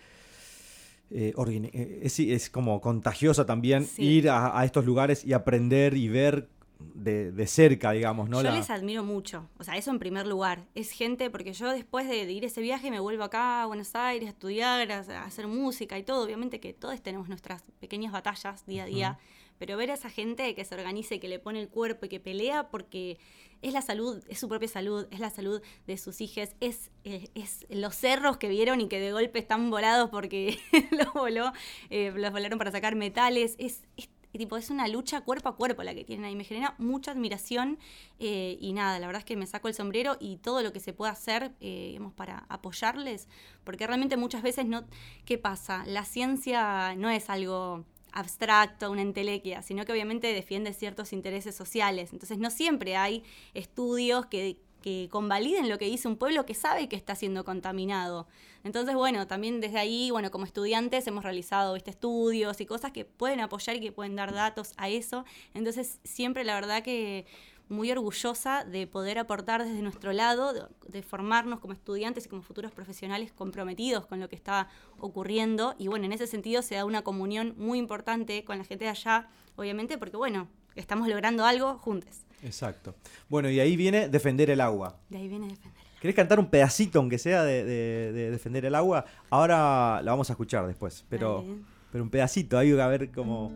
Eh, 1.11 1.33
eh, 1.37 1.99
es, 2.03 2.19
es 2.19 2.49
como 2.49 2.81
contagiosa 2.81 3.45
también 3.45 3.85
Sí. 3.85 4.03
ir 4.03 4.29
a, 4.29 4.59
a 4.59 4.65
estos 4.65 4.85
lugares 4.85 5.23
y 5.23 5.33
aprender 5.33 5.95
y 5.95 6.09
ver 6.09 6.49
de, 6.93 7.31
de 7.31 7.47
cerca, 7.47 7.91
digamos, 7.91 8.27
¿no? 8.27 8.37
yo 8.41 8.49
La- 8.49 8.55
les 8.55 8.69
admiro 8.69 9.03
mucho, 9.03 9.47
o 9.59 9.63
sea, 9.63 9.77
eso 9.77 9.91
en 9.91 9.99
primer 9.99 10.27
lugar. 10.27 10.65
Es 10.75 10.91
gente, 10.91 11.29
porque 11.29 11.53
yo 11.53 11.71
después 11.71 12.09
de, 12.09 12.25
de 12.25 12.31
ir 12.33 12.43
a 12.43 12.47
ese 12.47 12.59
viaje 12.61 12.91
me 12.91 12.99
vuelvo 12.99 13.23
acá 13.23 13.63
a 13.63 13.65
Buenos 13.67 13.95
Aires 13.95 14.27
a 14.27 14.31
estudiar, 14.31 14.91
a, 14.91 14.97
a 14.99 15.23
hacer 15.25 15.47
música 15.47 15.97
y 15.97 16.03
todo. 16.03 16.25
Obviamente 16.25 16.59
que 16.59 16.73
todos 16.73 16.99
tenemos 17.01 17.29
nuestras 17.29 17.63
pequeñas 17.79 18.11
batallas 18.11 18.65
día 18.65 18.83
a 18.83 18.87
día, 18.87 19.19
pero 19.57 19.77
ver 19.77 19.91
a 19.91 19.95
esa 19.95 20.09
gente 20.09 20.53
que 20.55 20.65
se 20.65 20.75
organiza 20.75 21.15
y 21.15 21.19
que 21.19 21.27
le 21.27 21.39
pone 21.39 21.61
el 21.61 21.69
cuerpo 21.69 22.05
y 22.05 22.09
que 22.09 22.19
pelea 22.19 22.69
porque 22.69 23.17
es 23.61 23.73
la 23.73 23.81
salud, 23.81 24.23
es 24.27 24.39
su 24.39 24.47
propia 24.47 24.67
salud, 24.67 25.07
es 25.11 25.19
la 25.19 25.29
salud 25.29 25.61
de 25.87 25.97
sus 25.97 26.21
hijos, 26.21 26.49
es, 26.59 26.91
eh, 27.03 27.29
es 27.35 27.65
los 27.69 27.95
cerros 27.95 28.37
que 28.37 28.49
vieron 28.49 28.81
y 28.81 28.87
que 28.87 28.99
de 28.99 29.11
golpe 29.11 29.39
están 29.39 29.69
volados 29.69 30.09
porque 30.09 30.57
los 30.91 31.13
voló, 31.13 31.51
eh, 31.89 32.11
los 32.15 32.31
volaron 32.31 32.59
para 32.59 32.71
sacar 32.71 32.95
metales, 32.95 33.55
es, 33.57 33.83
es 33.97 34.09
tipo, 34.37 34.57
es 34.57 34.69
una 34.69 34.87
lucha 34.87 35.21
cuerpo 35.21 35.49
a 35.49 35.55
cuerpo 35.55 35.83
la 35.83 35.93
que 35.93 36.03
tienen 36.03 36.25
ahí. 36.25 36.35
Me 36.35 36.43
genera 36.43 36.75
mucha 36.77 37.11
admiración 37.11 37.79
eh, 38.19 38.57
y 38.59 38.73
nada, 38.73 38.99
la 38.99 39.07
verdad 39.07 39.19
es 39.19 39.25
que 39.25 39.35
me 39.35 39.45
saco 39.45 39.67
el 39.67 39.73
sombrero 39.73 40.17
y 40.19 40.37
todo 40.37 40.61
lo 40.61 40.73
que 40.73 40.79
se 40.79 40.93
pueda 40.93 41.11
hacer, 41.11 41.53
eh, 41.59 41.87
digamos, 41.89 42.13
para 42.13 42.45
apoyarles, 42.49 43.27
porque 43.63 43.87
realmente 43.87 44.17
muchas 44.17 44.41
veces 44.41 44.65
no, 44.65 44.85
¿qué 45.25 45.37
pasa? 45.37 45.83
La 45.85 46.05
ciencia 46.05 46.95
no 46.95 47.09
es 47.09 47.29
algo 47.29 47.85
abstracto, 48.15 48.89
una 48.89 49.01
entelequia, 49.01 49.61
sino 49.61 49.85
que 49.85 49.91
obviamente 49.91 50.33
defiende 50.33 50.73
ciertos 50.73 51.13
intereses 51.13 51.53
sociales. 51.53 52.13
Entonces 52.13 52.39
no 52.39 52.49
siempre 52.49 52.95
hay 52.95 53.23
estudios 53.53 54.25
que, 54.25 54.57
que 54.81 55.09
convaliden 55.11 55.69
lo 55.69 55.77
que 55.77 55.85
dice 55.85 56.07
un 56.07 56.15
pueblo 56.15 56.45
que 56.45 56.53
sabe 56.53 56.87
que 56.87 56.95
está 56.95 57.13
siendo 57.13 57.43
contaminado. 57.43 58.27
Entonces, 58.63 58.95
bueno, 58.95 59.27
también 59.27 59.61
desde 59.61 59.77
ahí, 59.77 60.09
bueno, 60.11 60.31
como 60.31 60.45
estudiantes 60.45 61.05
hemos 61.05 61.23
realizado 61.23 61.73
¿viste? 61.75 61.91
estudios 61.91 62.59
y 62.61 62.65
cosas 62.65 62.91
que 62.91 63.05
pueden 63.05 63.41
apoyar 63.41 63.75
y 63.75 63.79
que 63.81 63.91
pueden 63.91 64.15
dar 64.15 64.33
datos 64.33 64.73
a 64.77 64.89
eso. 64.89 65.25
Entonces, 65.53 65.99
siempre 66.03 66.43
la 66.43 66.55
verdad 66.55 66.83
que 66.83 67.25
muy 67.69 67.91
orgullosa 67.91 68.63
de 68.63 68.85
poder 68.87 69.17
aportar 69.17 69.63
desde 69.65 69.81
nuestro 69.81 70.13
lado, 70.13 70.53
de, 70.53 70.61
de 70.87 71.01
formarnos 71.01 71.59
como 71.59 71.73
estudiantes 71.73 72.25
y 72.25 72.29
como 72.29 72.41
futuros 72.41 72.71
profesionales 72.71 73.31
comprometidos 73.31 74.05
con 74.05 74.19
lo 74.19 74.29
que 74.29 74.35
está 74.35 74.67
ocurriendo. 74.99 75.75
Y 75.77 75.87
bueno, 75.87 76.05
en 76.05 76.11
ese 76.13 76.27
sentido 76.27 76.61
se 76.61 76.75
da 76.75 76.85
una 76.85 77.01
comunión 77.03 77.55
muy 77.57 77.79
importante 77.79 78.43
con 78.45 78.57
la 78.57 78.63
gente 78.63 78.85
de 78.85 78.91
allá, 78.91 79.27
obviamente, 79.55 79.97
porque 79.97 80.17
bueno, 80.17 80.47
estamos 80.75 81.07
logrando 81.07 81.45
algo 81.45 81.77
juntos. 81.79 82.21
Exacto. 82.43 82.95
Bueno, 83.29 83.49
y 83.49 83.59
ahí 83.59 83.75
viene 83.75 84.09
defender 84.09 84.49
el 84.49 84.61
agua. 84.61 84.99
De 85.09 85.17
ahí 85.17 85.27
viene 85.27 85.47
defender. 85.47 85.83
¿Querés 85.99 86.15
cantar 86.15 86.39
un 86.39 86.49
pedacito, 86.51 86.99
aunque 86.99 87.17
sea, 87.17 87.43
de, 87.43 87.63
de- 87.63 88.11
de 88.11 88.29
defender 88.29 88.65
el 88.65 88.75
agua? 88.75 89.05
Ahora 89.31 90.01
la 90.03 90.11
vamos 90.11 90.29
a 90.29 90.33
escuchar 90.33 90.67
después, 90.67 91.03
pero, 91.09 91.41
Dale. 91.41 91.55
pero 91.91 92.03
un 92.03 92.09
pedacito, 92.11 92.59
ahí 92.59 92.77
a 92.79 92.87
ver 92.87 93.11
cómo... 93.11 93.51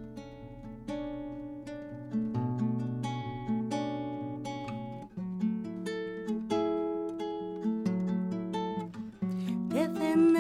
Defender 10.10 10.39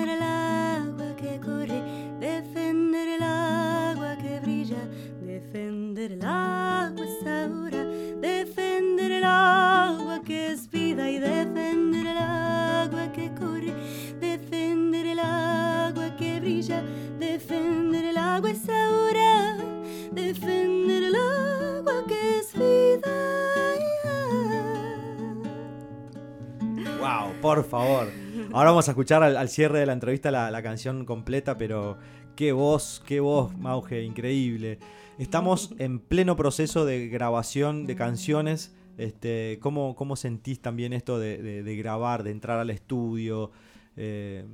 Ahora 28.59 28.71
vamos 28.71 28.89
a 28.89 28.91
escuchar 28.91 29.23
al, 29.23 29.47
cierre 29.47 29.79
de 29.79 29.85
la 29.85 29.93
entrevista 29.93 30.31
la, 30.31 30.61
canción 30.61 31.05
completa, 31.05 31.57
pero 31.57 31.97
qué 32.35 32.51
voz, 32.51 33.01
qué 33.07 33.21
voz, 33.21 33.57
Mauge, 33.57 34.03
increíble. 34.03 34.79
Estamos 35.17 35.73
en 35.77 36.01
pleno 36.01 36.35
proceso 36.35 36.83
de 36.83 37.07
grabación 37.07 37.87
de 37.87 37.95
canciones. 37.95 38.75
Este, 38.97 39.59
¿cómo, 39.61 39.95
¿Cómo 39.95 40.17
sentís 40.17 40.61
también 40.61 40.91
esto 40.91 41.17
de, 41.17 41.73
grabar, 41.77 42.23
de 42.23 42.31
entrar 42.31 42.59
al 42.59 42.69
estudio? 42.69 43.51
Eh, 43.95 44.45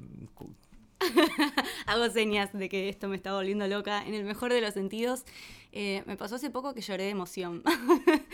Hago 1.87 2.07
señas 2.11 2.53
de 2.53 2.69
que 2.69 2.89
esto 2.89 3.07
me 3.07 3.15
está 3.15 3.33
volviendo 3.33 3.67
loca 3.67 4.05
en 4.05 4.13
el 4.13 4.23
mejor 4.23 4.53
de 4.53 4.61
los 4.61 4.75
sentidos. 4.75 5.25
Eh, 5.71 6.03
me 6.05 6.15
pasó 6.15 6.35
hace 6.35 6.51
poco 6.51 6.75
que 6.75 6.81
lloré 6.81 7.05
de 7.05 7.09
emoción. 7.09 7.63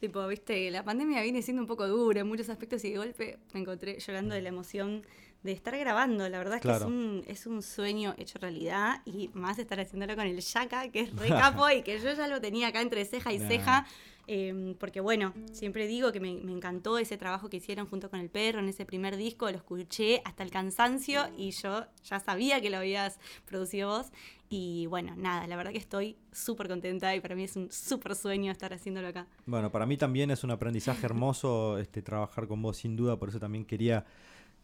tipo, 0.00 0.26
viste, 0.26 0.70
la 0.70 0.82
pandemia 0.84 1.22
viene 1.22 1.42
siendo 1.42 1.62
un 1.62 1.68
poco 1.68 1.86
dura 1.86 2.20
en 2.22 2.26
muchos 2.26 2.48
aspectos 2.48 2.84
y 2.84 2.90
de 2.90 2.98
golpe 2.98 3.38
me 3.52 3.60
encontré 3.60 3.98
llorando 4.00 4.34
de 4.34 4.42
la 4.42 4.48
emoción 4.48 5.02
de 5.42 5.52
estar 5.52 5.76
grabando. 5.78 6.28
La 6.28 6.38
verdad 6.38 6.56
es 6.56 6.60
que 6.62 6.68
Claro. 6.68 6.86
es 6.86 6.90
un, 6.90 7.24
es 7.26 7.46
un 7.46 7.62
sueño 7.62 8.14
hecho 8.18 8.38
realidad 8.38 9.00
y 9.04 9.28
más 9.34 9.58
estar 9.58 9.78
haciéndolo 9.80 10.16
con 10.16 10.26
el 10.26 10.40
Yaka, 10.40 10.88
que 10.88 11.00
es 11.00 11.12
re 11.16 11.28
capo 11.28 11.68
y 11.70 11.82
que 11.82 11.98
yo 12.00 12.12
ya 12.12 12.26
lo 12.26 12.40
tenía 12.40 12.68
acá 12.68 12.80
entre 12.80 13.04
ceja 13.04 13.32
y 13.32 13.38
Nah. 13.38 13.48
ceja. 13.48 13.86
Eh, 14.32 14.76
porque 14.78 15.00
bueno, 15.00 15.34
siempre 15.52 15.88
digo 15.88 16.12
que 16.12 16.20
me, 16.20 16.34
me 16.34 16.52
encantó 16.52 16.98
ese 16.98 17.16
trabajo 17.16 17.48
que 17.50 17.56
hicieron 17.56 17.86
junto 17.86 18.10
con 18.10 18.20
el 18.20 18.30
perro 18.30 18.60
en 18.60 18.68
ese 18.68 18.84
primer 18.84 19.16
disco, 19.16 19.50
lo 19.50 19.56
escuché 19.56 20.22
hasta 20.24 20.44
el 20.44 20.50
cansancio 20.52 21.28
y 21.36 21.50
yo 21.50 21.86
ya 22.04 22.20
sabía 22.20 22.60
que 22.60 22.70
lo 22.70 22.76
habías 22.76 23.18
producido 23.44 23.88
vos. 23.88 24.12
Y 24.52 24.86
bueno, 24.86 25.14
nada, 25.16 25.46
la 25.46 25.54
verdad 25.54 25.70
que 25.70 25.78
estoy 25.78 26.16
súper 26.32 26.66
contenta 26.66 27.14
y 27.14 27.20
para 27.20 27.36
mí 27.36 27.44
es 27.44 27.54
un 27.54 27.70
súper 27.70 28.16
sueño 28.16 28.50
estar 28.50 28.72
haciéndolo 28.72 29.06
acá. 29.06 29.28
Bueno, 29.46 29.70
para 29.70 29.86
mí 29.86 29.96
también 29.96 30.32
es 30.32 30.42
un 30.42 30.50
aprendizaje 30.50 31.06
hermoso 31.06 31.78
este, 31.78 32.02
trabajar 32.02 32.48
con 32.48 32.60
vos, 32.60 32.78
sin 32.78 32.96
duda, 32.96 33.16
por 33.16 33.28
eso 33.28 33.38
también 33.38 33.64
quería 33.64 34.04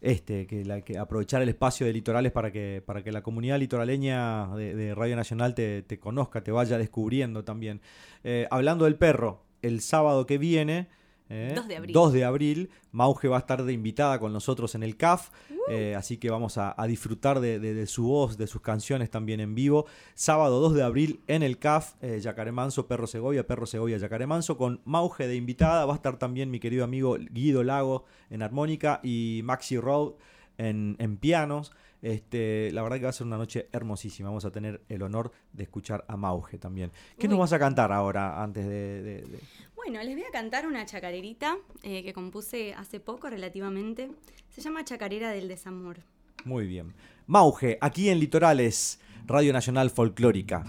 este, 0.01 0.49
que, 0.49 0.99
aprovechar 0.99 1.41
el 1.41 1.51
espacio 1.51 1.87
de 1.87 1.93
Litorales 1.93 2.33
para 2.33 2.51
que, 2.51 2.83
para 2.85 3.05
que 3.05 3.13
la 3.13 3.23
comunidad 3.23 3.61
litoraleña 3.61 4.49
de, 4.57 4.93
Radio 4.93 5.15
Nacional 5.15 5.55
te, 5.55 5.83
te 5.83 6.01
conozca, 6.01 6.43
te 6.43 6.51
vaya 6.51 6.79
descubriendo 6.79 7.45
también. 7.45 7.81
Eh, 8.25 8.49
hablando 8.51 8.87
del 8.87 8.97
perro, 8.97 9.45
el 9.63 9.81
sábado 9.83 10.27
que 10.27 10.37
viene, 10.37 10.89
eh, 11.29 11.53
2 11.57 11.69
de 11.69 11.77
abril. 11.77 11.93
2 11.93 12.13
de 12.13 12.25
abril, 12.25 12.71
Mauge 12.93 13.29
va 13.29 13.37
a 13.37 13.41
estar 13.41 13.65
de 13.65 13.73
invitada 13.73 14.19
con 14.19 14.33
nosotros 14.33 14.75
en 14.75 14.83
el 14.83 14.97
CAF, 14.97 15.31
eh, 15.69 15.95
así 15.97 16.17
que 16.19 16.31
vamos 16.31 16.57
a, 16.59 16.75
a 16.81 16.87
disfrutar 16.87 17.41
de, 17.41 17.59
de- 17.59 17.75
de 17.75 17.87
su 17.87 18.05
voz, 18.05 18.37
de 18.39 18.47
sus 18.47 18.61
canciones 18.63 19.11
también 19.11 19.41
en 19.41 19.55
vivo. 19.55 19.87
Sábado 20.15 20.61
2 20.61 20.75
de 20.75 20.83
abril 20.85 21.21
en 21.27 21.43
el 21.43 21.59
CAF, 21.59 21.95
eh, 22.01 22.21
Yacaré 22.21 22.53
Manso, 22.53 22.87
Perro 22.87 23.07
Segovia, 23.07 23.47
Perro 23.47 23.67
Segovia, 23.67 23.99
Yacaré 23.99 24.27
Manso, 24.27 24.57
con 24.57 24.81
Mauge 24.85 25.27
de 25.27 25.35
invitada. 25.37 25.85
Va 25.87 25.93
a 25.95 25.97
estar 25.97 26.19
también 26.19 26.51
mi 26.51 26.61
querido 26.61 26.85
amigo 26.85 27.17
Guido 27.31 27.65
Lago 27.65 28.05
en 28.31 28.43
armónica 28.43 29.01
y 29.03 29.41
Maxi 29.45 29.79
Road 29.79 30.13
en, 30.59 30.97
en 30.99 31.17
pianos. 31.17 31.73
Este, 32.03 32.71
la 32.73 32.83
verdad 32.83 32.97
que 32.99 33.05
va 33.05 33.11
a 33.11 33.13
ser 33.13 33.27
una 33.27 33.37
noche 33.39 33.69
hermosísima. 33.73 34.29
Vamos 34.29 34.45
a 34.45 34.51
tener 34.51 34.83
el 34.89 35.03
honor 35.03 35.33
de 35.53 35.63
escuchar 35.65 36.05
a 36.09 36.17
Mauge 36.17 36.59
también. 36.59 36.93
¿Qué 37.19 37.27
nos 37.29 37.39
vas 37.39 37.53
a 37.53 37.59
cantar 37.59 37.93
ahora 37.93 38.43
antes 38.43 38.67
de- 38.67 39.03
de- 39.03 39.23
de, 39.23 39.39
Bueno, 39.75 40.03
les 40.03 40.15
voy 40.15 40.25
a 40.25 40.31
cantar 40.33 40.67
una 40.67 40.85
chacarerita 40.85 41.57
eh, 41.83 42.03
que 42.03 42.13
compuse 42.13 42.75
hace 42.75 43.01
poco 43.01 43.29
relativamente. 43.31 44.11
Se 44.51 44.61
llama 44.61 44.85
Chacarera 44.85 45.31
del 45.31 45.49
Desamor. 45.49 46.01
Muy 46.45 46.67
bien. 46.67 46.95
Mauge, 47.27 47.79
aquí 47.81 48.09
en 48.09 48.21
Litorales, 48.21 49.01
Radio 49.27 49.53
Nacional 49.53 49.91
Folclórica. 49.91 50.65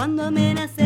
Cuando 0.00 0.22
amenace 0.22 0.79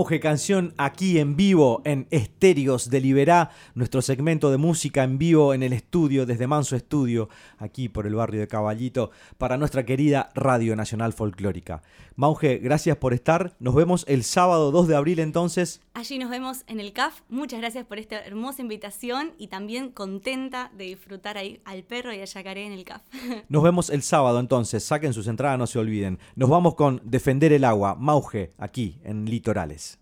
Mauge 0.00 0.18
Canción 0.18 0.72
aquí 0.78 1.18
en 1.18 1.36
vivo 1.36 1.82
en 1.84 2.06
Estéreos 2.10 2.88
de 2.88 3.02
Liberá, 3.02 3.50
nuestro 3.74 4.00
segmento 4.00 4.50
de 4.50 4.56
música 4.56 5.04
en 5.04 5.18
vivo 5.18 5.52
en 5.52 5.62
el 5.62 5.74
estudio, 5.74 6.24
desde 6.24 6.46
Manso 6.46 6.74
Estudio, 6.74 7.28
aquí 7.58 7.90
por 7.90 8.06
el 8.06 8.14
barrio 8.14 8.40
de 8.40 8.48
Caballito, 8.48 9.10
para 9.36 9.58
nuestra 9.58 9.84
querida 9.84 10.30
Radio 10.34 10.74
Nacional 10.74 11.12
Folclórica. 11.12 11.82
Mauge, 12.20 12.58
gracias 12.58 12.98
por 12.98 13.14
estar. 13.14 13.56
Nos 13.60 13.74
vemos 13.74 14.04
el 14.06 14.24
sábado 14.24 14.70
2 14.72 14.88
de 14.88 14.94
abril 14.94 15.20
entonces. 15.20 15.80
Allí 15.94 16.18
nos 16.18 16.28
vemos 16.28 16.64
en 16.66 16.78
el 16.78 16.92
CAF. 16.92 17.22
Muchas 17.30 17.60
gracias 17.60 17.86
por 17.86 17.98
esta 17.98 18.22
hermosa 18.22 18.60
invitación 18.60 19.32
y 19.38 19.46
también 19.46 19.90
contenta 19.90 20.70
de 20.76 20.84
disfrutar 20.84 21.38
ahí 21.38 21.62
al 21.64 21.82
perro 21.82 22.12
y 22.12 22.20
a 22.20 22.26
Yacaré 22.26 22.66
en 22.66 22.72
el 22.72 22.84
CAF. 22.84 23.00
Nos 23.48 23.62
vemos 23.62 23.88
el 23.88 24.02
sábado 24.02 24.38
entonces. 24.38 24.84
Saquen 24.84 25.14
sus 25.14 25.28
entradas, 25.28 25.58
no 25.58 25.66
se 25.66 25.78
olviden. 25.78 26.18
Nos 26.36 26.50
vamos 26.50 26.74
con 26.74 27.00
Defender 27.04 27.54
el 27.54 27.64
Agua, 27.64 27.94
Mauge, 27.94 28.52
aquí 28.58 29.00
en 29.02 29.24
Litorales. 29.24 29.98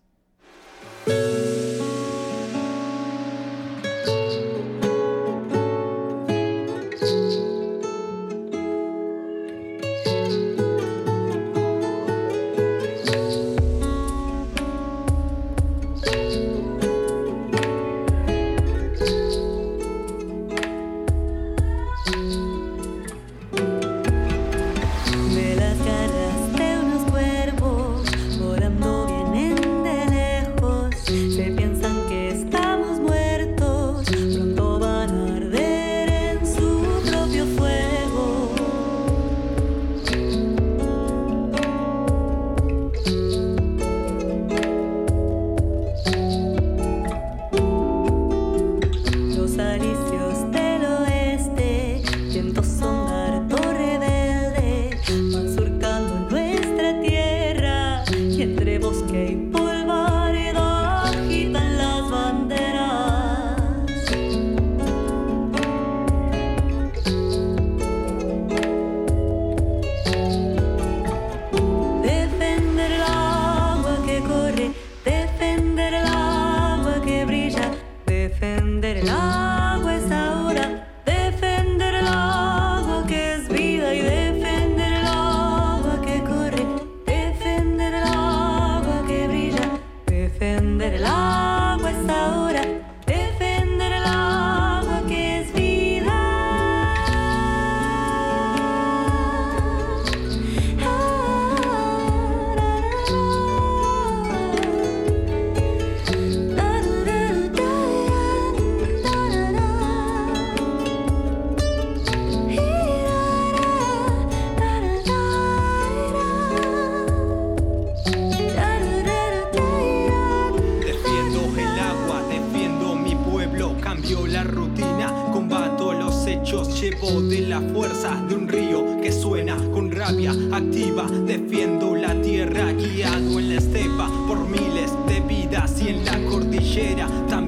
Llevo 126.81 127.20
de 127.22 127.41
la 127.41 127.61
fuerza 127.61 128.14
de 128.29 128.37
un 128.37 128.47
río 128.47 129.01
que 129.01 129.11
suena 129.11 129.57
con 129.72 129.91
rabia 129.91 130.33
activa. 130.53 131.07
Defiendo 131.26 131.97
la 131.97 132.20
tierra 132.22 132.72
guiado 132.72 133.39
en 133.39 133.49
la 133.49 133.55
estepa 133.57 134.09
por 134.29 134.49
miles 134.49 134.93
de 135.09 135.20
vidas 135.20 135.83
y 135.83 135.89
en 135.89 136.05
la 136.05 136.18
cordillera 136.31 137.09
también 137.29 137.47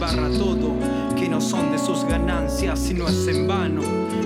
barra 0.00 0.30
todo. 0.30 0.74
Que 1.14 1.28
no 1.28 1.40
son 1.40 1.70
de 1.70 1.78
sus 1.78 2.04
ganancias, 2.04 2.90
y 2.90 2.94
no 2.94 3.06
es 3.06 3.28
en 3.28 3.46
vano. 3.46 3.82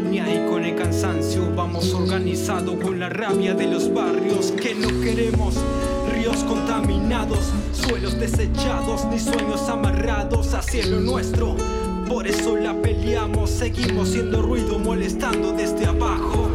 Ni 0.08 0.20
ahí 0.20 0.46
con 0.48 0.64
el 0.64 0.76
cansancio, 0.76 1.50
vamos 1.54 1.92
organizado 1.92 2.78
con 2.78 3.00
la 3.00 3.08
rabia 3.08 3.54
de 3.54 3.66
los 3.66 3.92
barrios 3.92 4.52
que 4.52 4.74
no 4.74 4.88
queremos. 5.02 5.56
Ríos 6.14 6.44
contaminados, 6.44 7.52
suelos 7.72 8.18
desechados, 8.18 9.04
ni 9.06 9.18
sueños 9.18 9.68
amarrados 9.68 10.54
a 10.54 10.62
cielo 10.62 11.00
nuestro. 11.00 11.56
Por 12.08 12.28
eso 12.28 12.56
la 12.56 12.74
peleamos, 12.74 13.50
seguimos 13.50 14.10
siendo 14.10 14.40
ruido, 14.40 14.78
molestando 14.78 15.52
desde 15.52 15.86
abajo. 15.86 16.48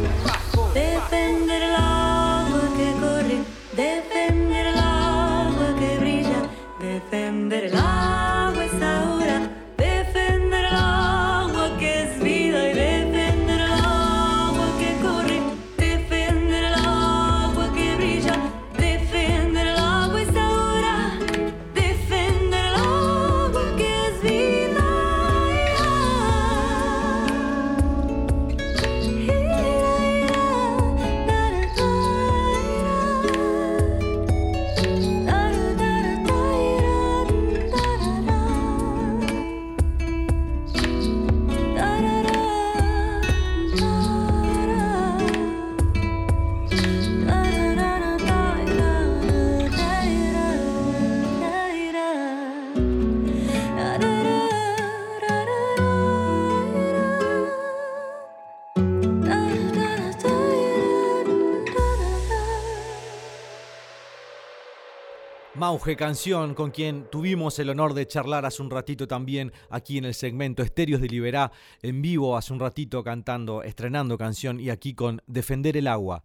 Mauge 65.70 65.96
Canción, 65.96 66.56
con 66.56 66.72
quien 66.72 67.06
tuvimos 67.12 67.60
el 67.60 67.70
honor 67.70 67.94
de 67.94 68.08
charlar 68.08 68.44
hace 68.44 68.60
un 68.64 68.72
ratito 68.72 69.08
también 69.08 69.54
aquí 69.70 70.00
en 70.00 70.06
el 70.06 70.16
segmento 70.16 70.64
Estéreos 70.64 71.00
de 71.00 71.08
Liberá, 71.08 71.52
en 71.84 72.02
vivo 72.02 72.36
hace 72.36 72.52
un 72.54 72.60
ratito 72.60 73.04
cantando, 73.04 73.62
estrenando 73.62 74.18
canción 74.18 74.60
y 74.60 74.72
aquí 74.72 74.96
con 74.96 75.22
Defender 75.28 75.78
el 75.78 75.86
Agua. 75.86 76.24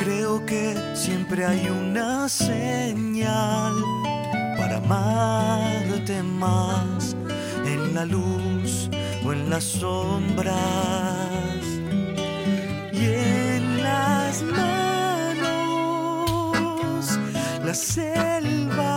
Creo 0.00 0.46
que 0.46 0.76
siempre 0.94 1.44
hay 1.44 1.68
una 1.68 2.28
señal 2.28 3.74
para 4.56 4.76
amarte 4.76 6.22
más 6.22 7.16
en 7.66 7.94
la 7.94 8.04
luz 8.04 8.88
o 9.24 9.32
en 9.32 9.50
las 9.50 9.64
sombras. 9.64 10.54
Y 12.92 13.04
en 13.04 13.82
las 13.82 14.42
manos 14.42 15.48
las 17.64 17.78
selvas 17.78 18.87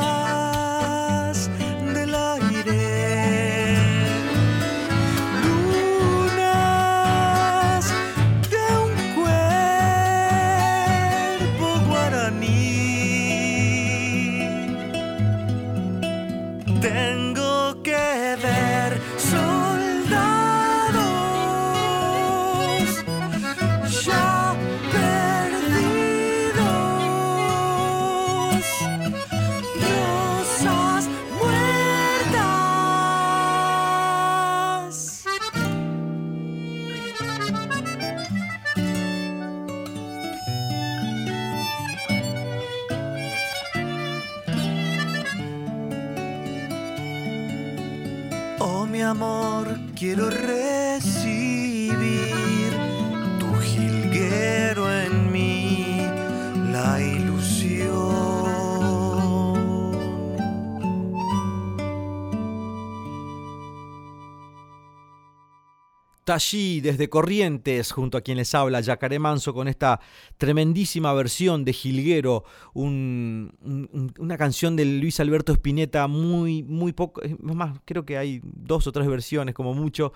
Tallí 66.32 66.80
desde 66.80 67.10
Corrientes, 67.10 67.92
junto 67.92 68.18
a 68.18 68.22
quien 68.22 68.38
les 68.38 68.56
habla 68.56 68.80
Yacaré 68.80 69.20
Manso, 69.20 69.54
con 69.54 69.68
esta 69.68 70.00
tremendísima 70.38 71.12
versión 71.14 71.66
de 71.66 71.74
Gilguero, 71.74 72.46
un- 72.74 73.52
un- 73.62 74.14
una 74.18 74.38
canción 74.38 74.78
de 74.78 74.86
Luis 74.86 75.20
Alberto 75.20 75.52
Spinetta 75.52 76.08
muy, 76.08 76.64
muy 76.64 76.94
poco, 76.94 77.22
es 77.22 77.38
más, 77.42 77.78
creo 77.84 78.06
que 78.06 78.18
hay 78.18 78.40
dos 78.44 78.88
o 78.88 78.94
tres 78.94 79.10
versiones 79.10 79.54
como 79.54 79.74
mucho 79.74 80.14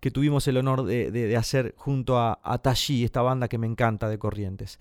que 0.00 0.10
tuvimos 0.10 0.48
el 0.48 0.56
honor 0.56 0.84
de 0.84 1.36
hacer 1.36 1.74
junto 1.76 2.16
a, 2.16 2.40
a 2.42 2.56
Tallí, 2.58 3.04
esta 3.04 3.20
banda 3.20 3.46
que 3.48 3.58
me 3.58 3.66
encanta 3.66 4.08
de 4.08 4.18
Corrientes. 4.18 4.78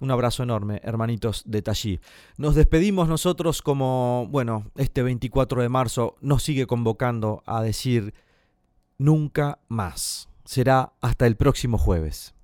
Un 0.00 0.10
abrazo 0.10 0.42
enorme, 0.42 0.82
hermanitos 0.84 1.44
de 1.46 1.62
Tallí. 1.62 1.98
Nos 2.36 2.54
despedimos 2.56 3.08
nosotros 3.08 3.62
como, 3.62 4.28
bueno, 4.30 4.70
este 4.76 5.02
24 5.02 5.62
de 5.62 5.70
marzo 5.70 6.16
nos 6.20 6.42
sigue 6.42 6.66
convocando 6.66 7.42
a 7.46 7.62
decir 7.62 8.12
nunca 8.98 9.58
más. 9.68 10.28
Será 10.44 10.92
hasta 11.00 11.26
el 11.26 11.36
próximo 11.36 11.78
jueves. 11.78 12.34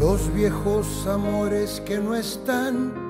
Los 0.00 0.32
viejos 0.34 1.06
amores 1.06 1.80
que 1.82 1.98
no 1.98 2.14
están, 2.14 3.09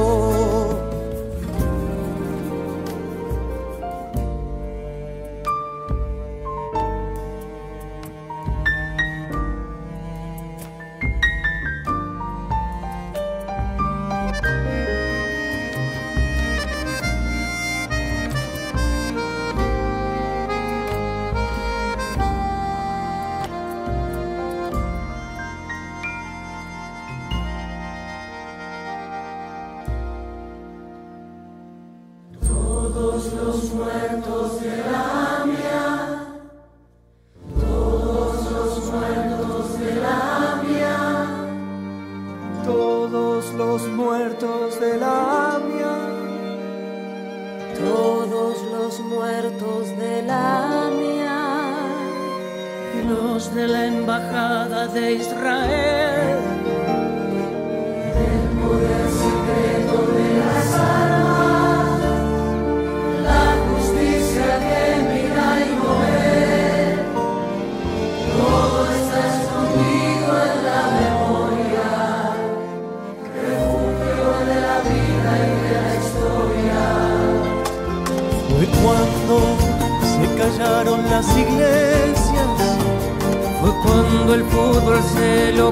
De 53.55 53.67
la 53.67 53.87
embajada 53.87 54.87
de 54.87 55.13
Israel. 55.13 55.80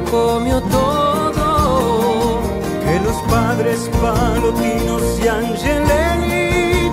comió 0.10 0.62
todo, 0.62 2.39
que 2.84 2.99
los 2.99 3.18
padres 3.32 3.89
palotinos 4.01 5.03
y 5.24 5.28
Angeleni 5.28 6.89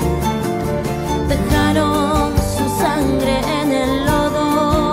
dejaron 1.29 2.35
su 2.57 2.69
sangre 2.83 3.41
en 3.61 3.73
el 3.73 4.07
lodo. 4.07 4.93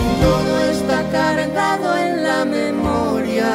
y 0.00 0.22
Todo 0.22 0.60
está 0.70 1.02
cargado 1.10 1.96
en 1.98 2.24
la 2.24 2.44
memoria, 2.44 3.50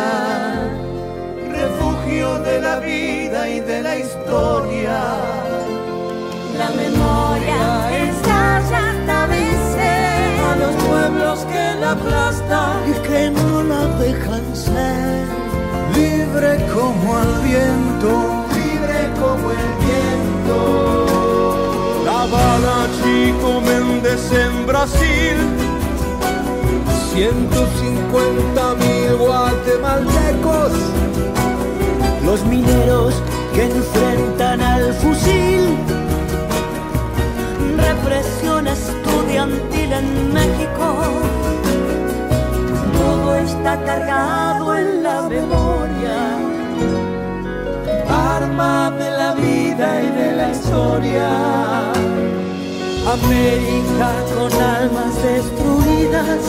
refugio 1.51 2.39
de 2.39 2.61
la 2.61 2.79
vida 2.79 3.49
y 3.49 3.59
de 3.61 3.81
la 3.81 3.97
historia. 3.97 4.66
Que 13.07 13.29
no 13.29 13.63
la 13.63 13.87
dejan 13.97 14.43
ser. 14.53 15.25
Libre 15.95 16.57
como 16.73 17.19
el 17.19 17.33
viento, 17.47 18.11
libre 18.55 18.99
como 19.21 19.51
el 19.51 19.69
viento. 19.85 20.57
La 22.03 22.23
Habana, 22.23 22.87
Chico 22.97 23.61
Méndez 23.61 24.31
en 24.33 24.65
Brasil. 24.67 25.37
150 27.13 28.75
mil 28.75 29.15
guatemaltecos, 29.17 30.73
los 32.25 32.45
mineros 32.45 33.13
que 33.53 33.63
enfrentan 33.63 34.61
al 34.61 34.93
fusil. 34.95 35.66
América 53.07 54.11
con 54.35 54.51
almas 54.61 55.15
destruidas. 55.23 56.43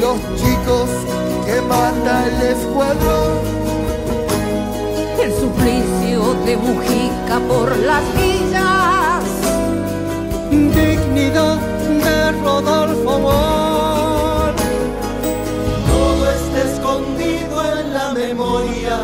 Los 0.00 0.18
chicos 0.34 0.90
que 1.46 1.60
mata 1.60 2.26
el 2.26 2.42
escuadrón. 2.42 3.38
El 5.22 5.32
suplicio 5.32 6.34
de 6.44 6.56
Mujica 6.56 7.38
por 7.48 7.76
las 7.76 8.02
villas. 8.16 9.24
Dignidad 10.50 11.58
de 11.58 12.32
Rodolfo 12.42 13.14
Amor. 13.14 14.52
Todo 15.92 16.30
está 16.32 16.72
escondido 16.72 17.78
en 17.78 17.94
la 17.94 18.12
memoria. 18.14 18.98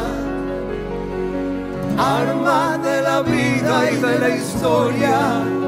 Arma 1.96 2.78
de 2.78 3.00
la 3.00 3.22
vida 3.22 3.92
y 3.92 3.96
de 3.96 4.18
la 4.18 4.28
historia. 4.28 5.59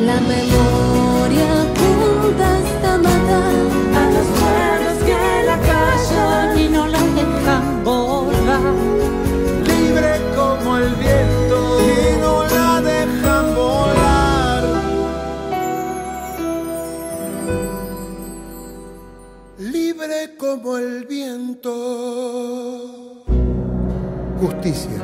La 0.00 0.20
memoria 0.20 1.62
apunta 1.62 2.56
hasta 2.56 2.98
matar 2.98 3.54
a 3.96 4.10
los 4.14 4.26
pueblos 4.38 4.98
que 5.04 5.42
la 5.44 5.58
callan 5.58 6.58
y 6.58 6.68
no 6.68 6.86
la 6.86 7.00
dejan 7.00 7.84
volar. 7.84 8.60
Libre 9.66 10.20
como 10.36 10.76
el 10.78 10.94
viento 10.94 11.80
y 11.80 12.20
no 12.20 12.44
la 12.44 12.80
dejan 12.80 13.54
volar. 13.56 14.64
Libre 19.58 20.36
como 20.38 20.78
el 20.78 21.06
viento. 21.06 21.74
Justicia, 24.40 25.02